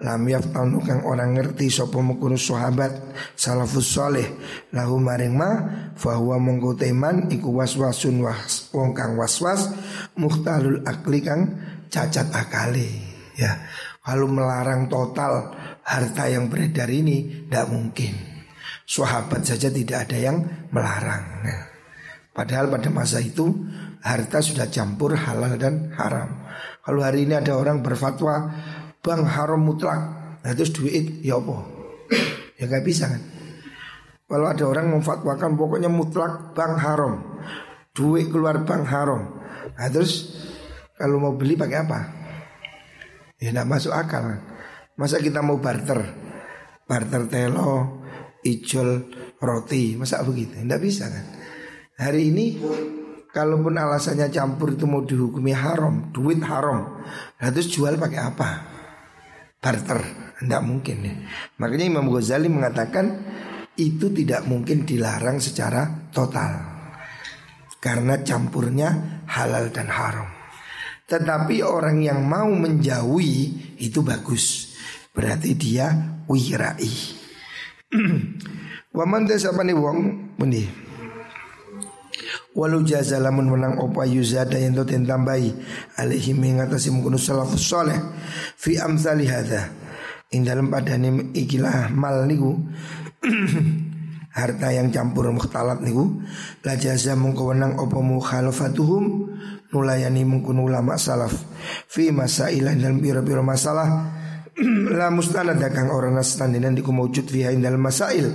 lam 0.00 0.22
yaftanu 0.24 0.80
kang 0.80 1.04
orang 1.04 1.36
ngerti 1.36 1.68
sapa 1.68 2.00
mukunu 2.00 2.40
sahabat 2.40 3.12
salafus 3.36 3.92
salih 3.92 4.24
lahu 4.72 4.96
maring 4.96 5.36
ma 5.36 5.50
fa 5.92 6.16
huwa 6.16 6.40
mongko 6.40 6.80
teman 6.80 7.28
iku 7.28 7.52
waswasun 7.52 8.24
was 8.24 8.72
wong 8.72 8.96
kang 8.96 9.20
waswas 9.20 9.68
muhtalul 10.16 10.80
akli 10.88 11.20
kang 11.20 11.52
cacat 11.90 12.30
akali 12.30 12.88
ya. 13.36 13.58
Kalau 14.00 14.26
melarang 14.30 14.88
total 14.88 15.52
harta 15.84 16.24
yang 16.30 16.48
beredar 16.48 16.88
ini 16.88 17.46
tidak 17.46 17.68
mungkin. 17.68 18.14
Sahabat 18.88 19.46
saja 19.46 19.70
tidak 19.70 20.08
ada 20.08 20.18
yang 20.18 20.36
melarang 20.74 21.46
ya. 21.46 21.58
padahal 22.34 22.72
pada 22.72 22.90
masa 22.90 23.22
itu 23.22 23.46
harta 24.02 24.40
sudah 24.40 24.66
campur 24.72 25.14
halal 25.14 25.54
dan 25.60 25.92
haram. 25.94 26.46
Kalau 26.80 27.04
hari 27.04 27.28
ini 27.28 27.36
ada 27.36 27.54
orang 27.54 27.84
berfatwa 27.84 28.50
bang 29.04 29.22
haram 29.26 29.60
mutlak. 29.60 30.00
Nah 30.40 30.52
terus 30.56 30.72
duit 30.72 31.20
ya 31.20 31.36
apa? 31.36 31.58
Ya 32.58 32.66
gak 32.66 32.82
bisa 32.82 33.12
kan? 33.12 33.22
Kalau 34.26 34.46
ada 34.46 34.64
orang 34.66 34.90
memfatwakan 34.90 35.54
pokoknya 35.58 35.90
mutlak 35.92 36.56
bang 36.56 36.74
haram 36.80 37.30
duit 37.94 38.30
keluar 38.30 38.62
bank 38.64 38.86
haram. 38.86 39.22
Nah 39.76 39.88
terus 39.90 40.32
kalau 41.00 41.16
mau 41.16 41.32
beli 41.32 41.56
pakai 41.56 41.78
apa? 41.80 42.00
Ya 43.40 43.56
tidak 43.56 43.72
masuk 43.72 43.96
akal. 43.96 44.36
Masa 45.00 45.16
kita 45.16 45.40
mau 45.40 45.56
barter? 45.56 45.96
Barter 46.84 47.24
telo, 47.32 48.04
ijol, 48.44 49.08
roti, 49.40 49.96
masa 49.96 50.20
begitu? 50.20 50.60
Tidak 50.60 50.76
bisa 50.76 51.08
kan? 51.08 51.24
Hari 51.96 52.28
ini 52.28 52.60
kalaupun 53.32 53.80
alasannya 53.80 54.28
campur 54.28 54.76
itu 54.76 54.84
mau 54.84 55.00
dihukumi 55.00 55.56
haram, 55.56 56.12
duit 56.12 56.44
haram. 56.44 57.00
Terus 57.40 57.72
jual 57.72 57.96
pakai 57.96 58.20
apa? 58.20 58.48
Barter, 59.56 60.04
tidak 60.36 60.60
mungkin 60.60 60.96
ya. 61.00 61.14
Makanya 61.56 61.96
Imam 61.96 62.12
Ghazali 62.12 62.52
mengatakan 62.52 63.24
itu 63.80 64.12
tidak 64.12 64.44
mungkin 64.44 64.84
dilarang 64.84 65.40
secara 65.40 66.12
total. 66.12 66.60
Karena 67.80 68.20
campurnya 68.20 69.24
halal 69.24 69.72
dan 69.72 69.88
haram. 69.88 70.39
Tetapi 71.10 71.66
orang 71.66 71.98
yang 71.98 72.22
mau 72.22 72.46
menjauhi 72.46 73.74
itu 73.82 73.98
bagus. 74.06 74.78
Berarti 75.10 75.58
dia 75.58 75.90
wirai. 76.30 76.94
Waman 78.94 79.26
apa 79.26 79.62
nih 79.66 79.74
wong? 79.74 79.98
Muni. 80.38 80.62
Walau 82.54 82.82
jaza 82.82 83.18
lamun 83.22 83.50
menang 83.50 83.78
opa 83.78 84.06
yuzada 84.06 84.58
yang 84.58 84.78
to 84.78 84.86
tambahi. 84.86 85.50
Alaihi 85.98 86.34
mengatasi 86.34 86.94
mengkuno 86.94 87.18
salafus 87.18 87.62
soleh 87.62 87.98
fi 88.58 88.78
amsali 88.78 89.26
hadha 89.26 89.70
ing 90.30 90.46
dalam 90.46 90.70
padane 90.70 91.34
ikilah 91.34 91.90
mal 91.90 92.26
niku. 92.26 92.54
Harta 94.38 94.70
yang 94.70 94.94
campur 94.94 95.26
mukhtalat 95.34 95.82
niku. 95.82 96.22
La 96.62 96.78
jaza 96.78 97.18
mengko 97.18 97.50
wenang 97.50 97.78
apa 97.78 97.98
mukhalafatuhum 97.98 99.04
nulayani 99.72 100.26
mengkuno 100.26 100.66
ulama 100.66 100.98
salaf. 100.98 101.34
Fi 101.86 102.10
masailah 102.10 102.74
dalam 102.74 102.98
biro-biro 102.98 103.42
masalah. 103.42 104.18
La 104.98 105.08
mustanad 105.08 105.62
kang 105.72 105.88
orang 105.88 106.18
nastandinan 106.18 106.76
diku 106.76 106.92
mawujud 106.92 107.30
fiha 107.30 107.54
dalam 107.56 107.80
masail. 107.80 108.28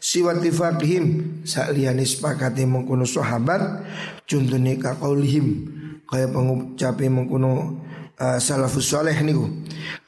Siwa 0.00 0.34
tifaqihim 0.34 1.04
sakliyane 1.44 2.02
sepakati 2.02 2.64
mengkuno 2.66 3.04
sahabat. 3.04 3.84
Contohnya 4.24 4.74
ka 4.80 4.98
qaulihim 4.98 5.46
kaya 6.08 6.26
pengucape 6.32 7.06
mengkuno 7.06 7.78
uh, 8.18 8.38
salafus 8.40 8.90
saleh 8.90 9.14
niku. 9.22 9.46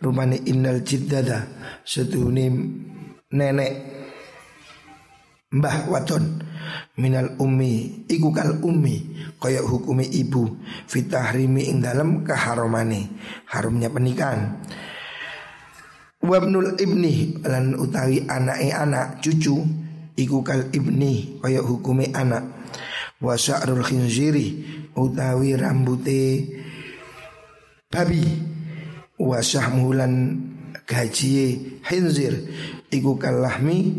Rupane 0.00 0.42
innal 0.48 0.82
jiddada. 0.82 1.46
Setune 1.84 2.50
nenek 3.30 3.72
mbah 5.50 5.86
wadon 5.90 6.49
minal 6.96 7.36
ummi 7.40 8.04
iku 8.08 8.30
kal 8.34 8.60
ummi 8.60 9.16
kaya 9.40 9.64
hukumi 9.64 10.04
ibu 10.08 10.60
fitahrimi 10.86 11.70
ing 11.70 11.80
dalam 11.80 12.22
keharomane 12.26 13.08
harumnya 13.48 13.88
pernikahan. 13.88 14.60
Wabnul 16.20 16.76
ibni 16.76 17.40
lan 17.40 17.72
utawi 17.80 18.28
anake 18.28 18.68
anak 18.76 19.24
cucu 19.24 19.56
iku 20.20 20.44
kal 20.44 20.68
ibni 20.68 21.40
kaya 21.40 21.64
hukumi 21.64 22.12
anak. 22.12 22.44
Wa 23.20 23.36
sya'rul 23.36 23.84
khinziri 23.84 24.46
utawi 24.96 25.56
rambute 25.56 26.44
babi. 27.88 28.24
Wa 29.20 29.44
syahmulan 29.44 30.40
gaji 30.88 31.60
khinzir 31.84 32.34
iku 32.90 33.14
kalahmi 33.20 33.94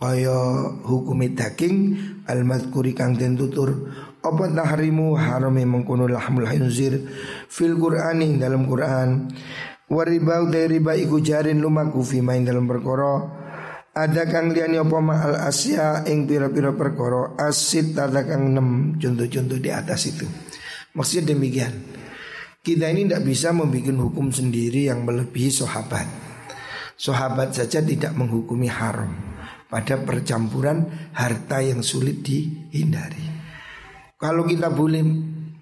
kaya 0.00 0.72
hukumi 0.80 1.36
daging 1.36 1.76
al 2.24 2.40
madkuri 2.48 2.96
kang 2.96 3.12
den 3.20 3.36
tutur 3.36 3.92
apa 4.24 4.48
tahrimu 4.48 5.12
harame 5.12 5.68
mengkono 5.68 6.08
lahmul 6.08 6.48
khinzir 6.48 7.04
fil 7.52 7.76
qur'ani 7.76 8.40
dalam 8.40 8.64
Quran. 8.64 9.28
Waribau 9.90 10.46
dari 10.46 10.78
riba 10.78 10.94
iku 10.94 11.18
jarin 11.18 11.58
lumaku 11.58 12.00
fi 12.00 12.24
main 12.24 12.46
dalam 12.46 12.64
perkara. 12.64 13.42
Ada 13.90 14.22
kang 14.30 14.54
liani 14.54 14.78
apa 14.78 14.96
ma 15.02 15.18
al 15.18 15.36
asya 15.50 16.06
ing 16.06 16.24
pira-pira 16.30 16.70
perkara. 16.72 17.34
Asit 17.36 17.98
ada 17.98 18.22
kang 18.22 18.54
enam 18.54 18.94
contoh-contoh 18.96 19.58
di 19.58 19.68
atas 19.68 20.08
itu. 20.08 20.24
Maksudnya 20.94 21.34
demikian. 21.34 21.74
Kita 22.60 22.86
ini 22.92 23.08
tidak 23.08 23.24
bisa 23.24 23.50
membuat 23.50 23.98
hukum 23.98 24.30
sendiri 24.30 24.92
yang 24.92 25.02
melebihi 25.02 25.50
sahabat. 25.50 26.06
Sahabat 26.94 27.56
saja 27.56 27.80
tidak 27.82 28.12
menghukumi 28.14 28.68
haram 28.68 29.29
pada 29.70 30.02
percampuran 30.02 30.84
harta 31.14 31.62
yang 31.62 31.80
sulit 31.80 32.26
dihindari. 32.26 33.22
Kalau 34.18 34.44
kita 34.44 34.68
boleh 34.68 35.00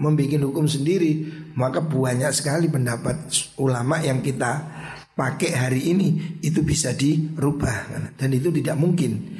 membuat 0.00 0.42
hukum 0.42 0.66
sendiri, 0.66 1.28
maka 1.54 1.84
banyak 1.84 2.32
sekali 2.32 2.66
pendapat 2.72 3.28
ulama 3.60 4.00
yang 4.02 4.24
kita 4.24 4.64
pakai 5.12 5.50
hari 5.54 5.92
ini 5.92 6.38
itu 6.42 6.64
bisa 6.64 6.96
dirubah 6.96 8.10
dan 8.16 8.30
itu 8.32 8.48
tidak 8.50 8.74
mungkin. 8.80 9.38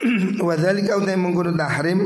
Wadhalika 0.46 0.96
utai 0.96 1.18
mengkuno 1.18 1.52
tahrim. 1.56 2.00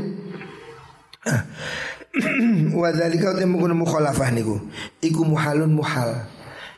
Wadhalika 2.80 3.34
utai 3.34 3.46
mengkuno 3.46 3.74
mukhalafah 3.78 4.30
niku. 4.34 4.58
Iku 5.02 5.22
muhalun 5.26 5.74
muhal 5.74 6.33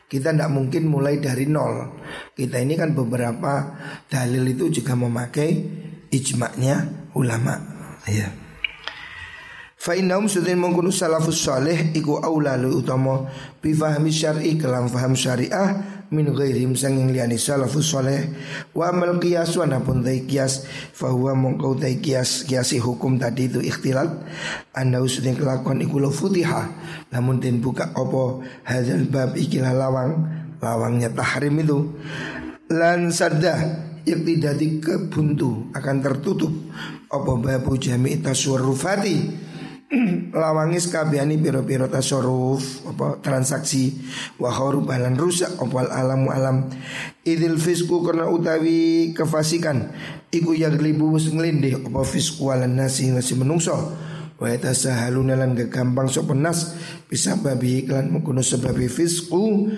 Kita 0.07 0.31
tidak 0.31 0.47
mungkin 0.49 0.87
mulai 0.87 1.19
dari 1.19 1.43
nol. 1.51 1.99
Kita 2.31 2.63
ini 2.63 2.79
kan 2.79 2.95
beberapa 2.95 3.75
dalil 4.07 4.47
itu 4.47 4.71
juga 4.79 4.95
memakai 4.95 5.49
ijma'nya 6.07 7.11
ulama. 7.19 7.59
Ya 8.07 8.47
Fa 9.77 9.93
innahum 9.93 10.27
sudin 10.27 10.57
mengkunu 10.59 10.91
salafus 10.91 11.47
salih 11.47 11.95
iku 11.95 12.19
aula 12.19 12.59
lu 12.59 12.81
utama 12.81 13.29
bi 13.63 13.71
fahmi 13.71 14.11
syar'i 14.11 14.59
kelam 14.59 14.91
faham 14.91 15.15
syariah 15.15 15.96
min 16.07 16.31
ghairihim 16.31 16.75
sanging 16.75 17.11
liyani 17.11 17.35
salafus 17.35 17.91
salih 17.91 18.31
wa 18.71 18.87
amal 18.87 19.19
qiyas 19.19 19.55
wa 19.59 19.67
napun 19.67 20.03
dai 20.03 20.23
qiyas. 20.23 20.63
Fa 20.95 21.11
huwa 21.11 21.35
mongkau 21.35 21.75
dai 21.75 21.99
qiyas 21.99 22.47
qiyasi 22.47 22.79
hukum 22.79 23.19
tadi 23.19 23.51
itu 23.51 23.59
ikhtilat. 23.59 24.09
Anda 24.71 25.03
usudin 25.03 25.35
kelakuan 25.35 25.83
iku 25.83 25.99
lo 25.99 26.11
futiha. 26.11 26.71
Namun 27.11 27.43
den 27.43 27.59
buka 27.59 27.91
opo 27.95 28.43
hadzal 28.63 29.07
bab 29.11 29.35
ikilah 29.35 29.75
lawang 29.75 30.11
lawangnya 30.63 31.11
tahrim 31.11 31.59
itu. 31.59 31.95
Lan 32.71 33.11
sadda 33.11 33.55
tidak 34.07 34.55
dikebuntu 34.59 35.71
akan 35.75 35.95
tertutup. 35.99 36.51
Apa 37.07 37.39
babu 37.39 37.79
jami 37.79 38.19
taswarrufati 38.19 39.46
lawangis 40.35 40.91
kabiani 40.91 41.39
biro-biro 41.39 41.87
tasarruf 41.87 42.83
apa 42.91 43.23
transaksi. 43.23 43.95
Wa 44.35 44.51
balan 44.83 45.15
rusak 45.15 45.55
opal 45.63 45.87
alamu 45.87 46.27
alam. 46.27 46.67
Idil 47.23 47.55
fisku 47.55 48.03
karena 48.03 48.27
utawi 48.27 49.11
kefasikan. 49.15 49.95
Iku 50.27 50.51
yang 50.51 50.75
libu 50.75 51.15
nglindih 51.15 51.87
apa 51.87 52.03
fisku 52.03 52.51
alan 52.51 52.75
nasi 52.75 53.07
nasi 53.15 53.39
menungso. 53.39 53.95
Wa 54.37 54.51
yatasahaluna 54.51 55.39
lan 55.39 55.55
gampang 55.55 56.11
sopenas 56.11 56.75
bisa 57.07 57.39
babi 57.39 57.87
iklan 57.87 58.11
mengkono 58.11 58.43
sebab 58.43 58.75
fisku. 58.91 59.71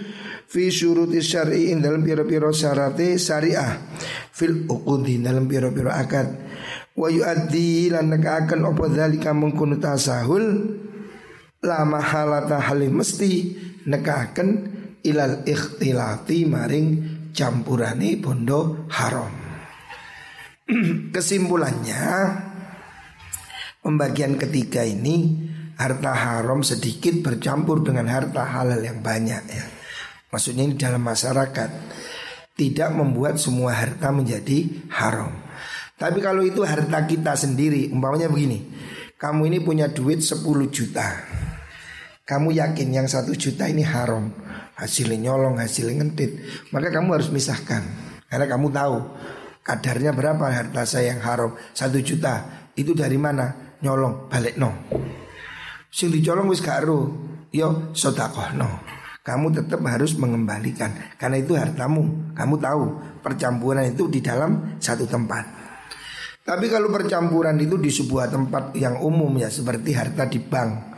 Fi 0.50 0.74
syuruti 0.74 1.22
syar'i 1.22 1.70
dalam 1.78 2.02
piro-piro 2.02 2.50
syarate 2.50 3.22
syariah. 3.22 3.78
Fil 4.34 4.66
uqudi 4.66 5.22
dalam 5.22 5.46
piro-piro 5.46 5.94
akad 5.94 6.49
wa 7.00 7.08
yuaddi 7.08 7.88
lan 7.88 8.12
nekaken 8.12 8.68
apa 8.68 8.84
dzalika 8.92 9.32
mengkono 9.32 9.80
tasahul 9.80 10.76
la 11.64 11.88
mahalata 11.88 12.60
halim 12.60 13.00
mesti 13.00 13.56
nekaken 13.88 14.50
ilal 15.08 15.48
ikhtilati 15.48 16.44
maring 16.44 16.88
campurane 17.32 18.20
bondo 18.20 18.92
haram 18.92 19.32
kesimpulannya 21.16 22.04
Pembagian 23.80 24.36
ketiga 24.36 24.84
ini 24.84 25.40
harta 25.80 26.12
haram 26.12 26.68
sedikit 26.68 27.24
bercampur 27.24 27.80
dengan 27.80 28.12
harta 28.12 28.44
halal 28.44 28.84
yang 28.84 29.00
banyak 29.00 29.44
ya. 29.48 29.66
Maksudnya 30.36 30.68
ini 30.68 30.76
dalam 30.76 31.00
masyarakat 31.00 31.70
tidak 32.60 32.90
membuat 32.92 33.40
semua 33.40 33.72
harta 33.72 34.12
menjadi 34.12 34.68
haram. 34.92 35.32
Tapi 36.00 36.24
kalau 36.24 36.42
itu 36.42 36.64
harta 36.64 37.04
kita 37.04 37.36
sendiri, 37.36 37.92
umpamanya 37.92 38.32
begini, 38.32 38.64
kamu 39.20 39.52
ini 39.52 39.60
punya 39.60 39.92
duit 39.92 40.24
10 40.24 40.42
juta. 40.72 41.08
Kamu 42.24 42.56
yakin 42.56 42.88
yang 42.96 43.08
satu 43.10 43.36
juta 43.36 43.68
ini 43.68 43.84
haram, 43.84 44.32
hasilnya 44.80 45.28
nyolong, 45.28 45.60
hasilnya 45.60 46.00
ngentit, 46.00 46.40
maka 46.72 46.88
kamu 46.88 47.20
harus 47.20 47.30
misahkan. 47.30 47.84
Karena 48.32 48.48
kamu 48.48 48.72
tahu 48.72 48.98
kadarnya 49.66 50.16
berapa 50.16 50.46
harta 50.48 50.88
saya 50.88 51.12
yang 51.12 51.22
haram, 51.22 51.52
satu 51.76 52.00
juta. 52.00 52.48
Itu 52.80 52.96
dari 52.96 53.20
mana? 53.20 53.70
nyolong 53.80 54.28
balik 54.28 54.60
no 54.60 54.76
sing 55.88 56.12
dicolong 56.12 56.52
wis 56.52 56.60
gak 56.60 56.84
yo 57.50 57.96
sodakoh 57.96 58.52
no 58.56 58.70
kamu 59.20 59.54
tetap 59.54 59.78
harus 59.86 60.18
mengembalikan. 60.18 60.90
Karena 61.22 61.38
itu 61.38 61.54
hartamu. 61.54 62.34
Kamu 62.34 62.56
tahu 62.58 62.84
percampuran 63.22 63.94
itu 63.94 64.10
di 64.10 64.26
dalam 64.26 64.82
satu 64.82 65.06
tempat 65.06 65.59
tapi 66.50 66.66
kalau 66.66 66.90
percampuran 66.90 67.62
itu 67.62 67.78
di 67.78 67.94
sebuah 67.94 68.34
tempat 68.34 68.74
yang 68.74 68.98
umum 69.06 69.30
ya 69.38 69.54
seperti 69.54 69.94
harta 69.94 70.26
di 70.26 70.42
bank 70.42 70.90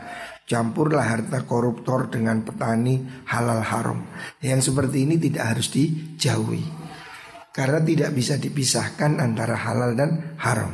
Campurlah 0.42 1.06
harta 1.06 1.46
koruptor 1.46 2.10
dengan 2.10 2.42
petani 2.42 2.98
halal 3.30 3.62
haram. 3.62 4.02
Yang 4.42 4.68
seperti 4.68 5.06
ini 5.06 5.14
tidak 5.14 5.54
harus 5.54 5.70
dijauhi 5.70 6.66
Karena 7.54 7.78
tidak 7.78 8.10
bisa 8.10 8.36
dipisahkan 8.36 9.22
antara 9.22 9.54
halal 9.54 9.94
dan 9.94 10.34
haram. 10.42 10.72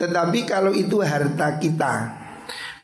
Tetapi 0.00 0.48
kalau 0.48 0.72
itu 0.72 1.04
harta 1.04 1.60
kita 1.60 2.24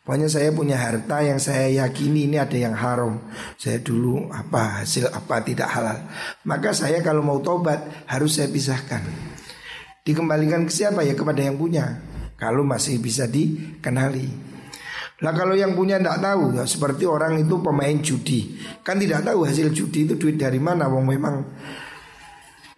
Pokoknya 0.02 0.26
saya 0.26 0.50
punya 0.50 0.82
harta 0.82 1.22
yang 1.22 1.38
saya 1.38 1.86
yakini 1.86 2.26
ini 2.26 2.34
ada 2.34 2.58
yang 2.58 2.74
haram. 2.74 3.22
Saya 3.54 3.78
dulu 3.78 4.34
apa 4.34 4.82
hasil 4.82 5.06
apa 5.14 5.46
tidak 5.46 5.70
halal. 5.70 5.94
Maka 6.42 6.74
saya 6.74 6.98
kalau 7.06 7.22
mau 7.22 7.38
tobat 7.38 7.86
harus 8.10 8.34
saya 8.34 8.50
pisahkan 8.50 9.31
Dikembalikan 10.02 10.66
ke 10.66 10.72
siapa? 10.74 11.06
Ya 11.06 11.14
kepada 11.14 11.46
yang 11.46 11.54
punya. 11.54 12.02
Kalau 12.34 12.66
masih 12.66 12.98
bisa 12.98 13.30
dikenali. 13.30 14.26
Nah 15.22 15.30
kalau 15.30 15.54
yang 15.54 15.78
punya 15.78 16.02
tidak 16.02 16.18
tahu 16.18 16.58
ya 16.58 16.66
Seperti 16.66 17.06
orang 17.06 17.38
itu 17.38 17.62
pemain 17.62 17.94
judi. 18.02 18.58
Kan 18.82 18.98
tidak 18.98 19.22
tahu 19.22 19.46
hasil 19.46 19.70
judi 19.70 20.10
itu 20.10 20.18
duit 20.18 20.34
dari 20.34 20.58
mana. 20.58 20.90
Wong 20.90 21.06
memang 21.06 21.46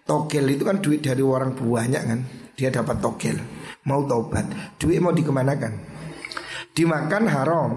Togel 0.05 0.53
itu 0.53 0.69
kan 0.69 0.85
duit 0.85 1.01
dari 1.01 1.25
orang 1.25 1.57
banyak 1.57 2.03
kan. 2.05 2.21
Dia 2.55 2.69
dapat 2.69 3.01
togel 3.01 3.41
Mau 3.89 4.05
taubat. 4.05 4.77
Duit 4.77 5.01
mau 5.01 5.17
dikemanakan? 5.17 5.73
Dimakan 6.77 7.25
haram. 7.25 7.73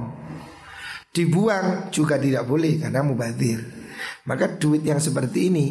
Dibuang 1.15 1.89
juga 1.89 2.19
tidak 2.19 2.45
boleh 2.45 2.77
Karena 2.77 3.01
mubazir 3.01 3.57
Maka 4.29 4.59
duit 4.59 4.85
yang 4.85 5.01
seperti 5.01 5.49
ini 5.49 5.67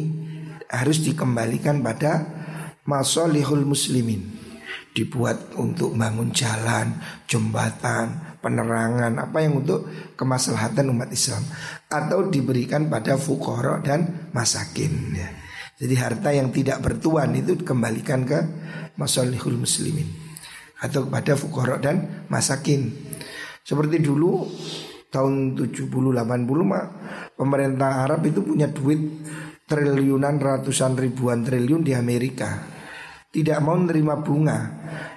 Harus 0.67 0.99
dikembalikan 1.05 1.79
pada 1.79 2.36
Masolihul 2.87 3.67
muslimin 3.67 4.23
Dibuat 4.95 5.53
untuk 5.59 5.93
bangun 5.93 6.33
jalan 6.33 6.97
Jembatan 7.27 8.39
Penerangan 8.41 9.13
Apa 9.19 9.43
yang 9.43 9.61
untuk 9.61 9.85
kemaslahatan 10.15 10.89
umat 10.95 11.11
Islam 11.11 11.43
Atau 11.91 12.31
diberikan 12.31 12.87
pada 12.87 13.19
fukoro 13.19 13.83
dan 13.83 14.31
masakin 14.33 14.93
ya. 15.13 15.29
Jadi 15.77 15.93
harta 15.93 16.33
yang 16.33 16.49
tidak 16.49 16.81
bertuan 16.81 17.37
itu 17.37 17.53
dikembalikan 17.53 18.25
ke 18.25 18.39
masalihul 18.97 19.61
muslimin 19.61 20.09
atau 20.81 21.05
kepada 21.09 21.33
fukara 21.37 21.77
dan 21.81 22.25
masakin. 22.29 22.93
Seperti 23.61 24.01
dulu 24.01 24.45
tahun 25.09 25.57
70 25.57 25.89
80 25.89 26.17
mah 26.65 26.85
pemerintah 27.37 28.05
Arab 28.05 28.25
itu 28.25 28.41
punya 28.41 28.69
duit 28.69 28.99
triliunan 29.67 30.39
ratusan 30.39 30.97
ribuan 30.97 31.45
triliun 31.45 31.85
di 31.85 31.93
Amerika. 31.93 32.76
Tidak 33.37 33.61
mau 33.61 33.77
menerima 33.77 34.25
bunga. 34.25 34.59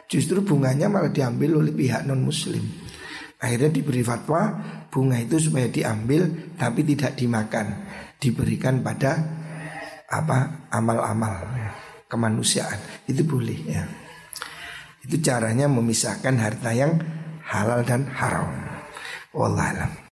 Justru 0.04 0.44
bunganya 0.44 0.92
malah 0.92 1.08
diambil 1.08 1.64
oleh 1.64 1.72
pihak 1.72 2.04
non 2.04 2.20
muslim. 2.20 2.60
Akhirnya 3.40 3.72
diberi 3.72 4.04
fatwa 4.04 4.60
bunga 4.92 5.16
itu 5.16 5.40
supaya 5.40 5.72
diambil 5.72 6.52
tapi 6.60 6.84
tidak 6.84 7.16
dimakan, 7.16 7.88
diberikan 8.20 8.84
pada 8.84 9.16
apa 10.12 10.68
amal-amal 10.68 11.48
ya, 11.56 11.70
kemanusiaan 12.12 13.08
itu 13.08 13.24
boleh 13.24 13.60
ya. 13.64 13.88
Itu 15.00 15.16
caranya 15.24 15.64
memisahkan 15.72 16.36
harta 16.36 16.76
yang 16.76 17.00
halal 17.48 17.80
dan 17.88 18.04
haram. 18.12 18.52
Wallahualam. 19.32 20.00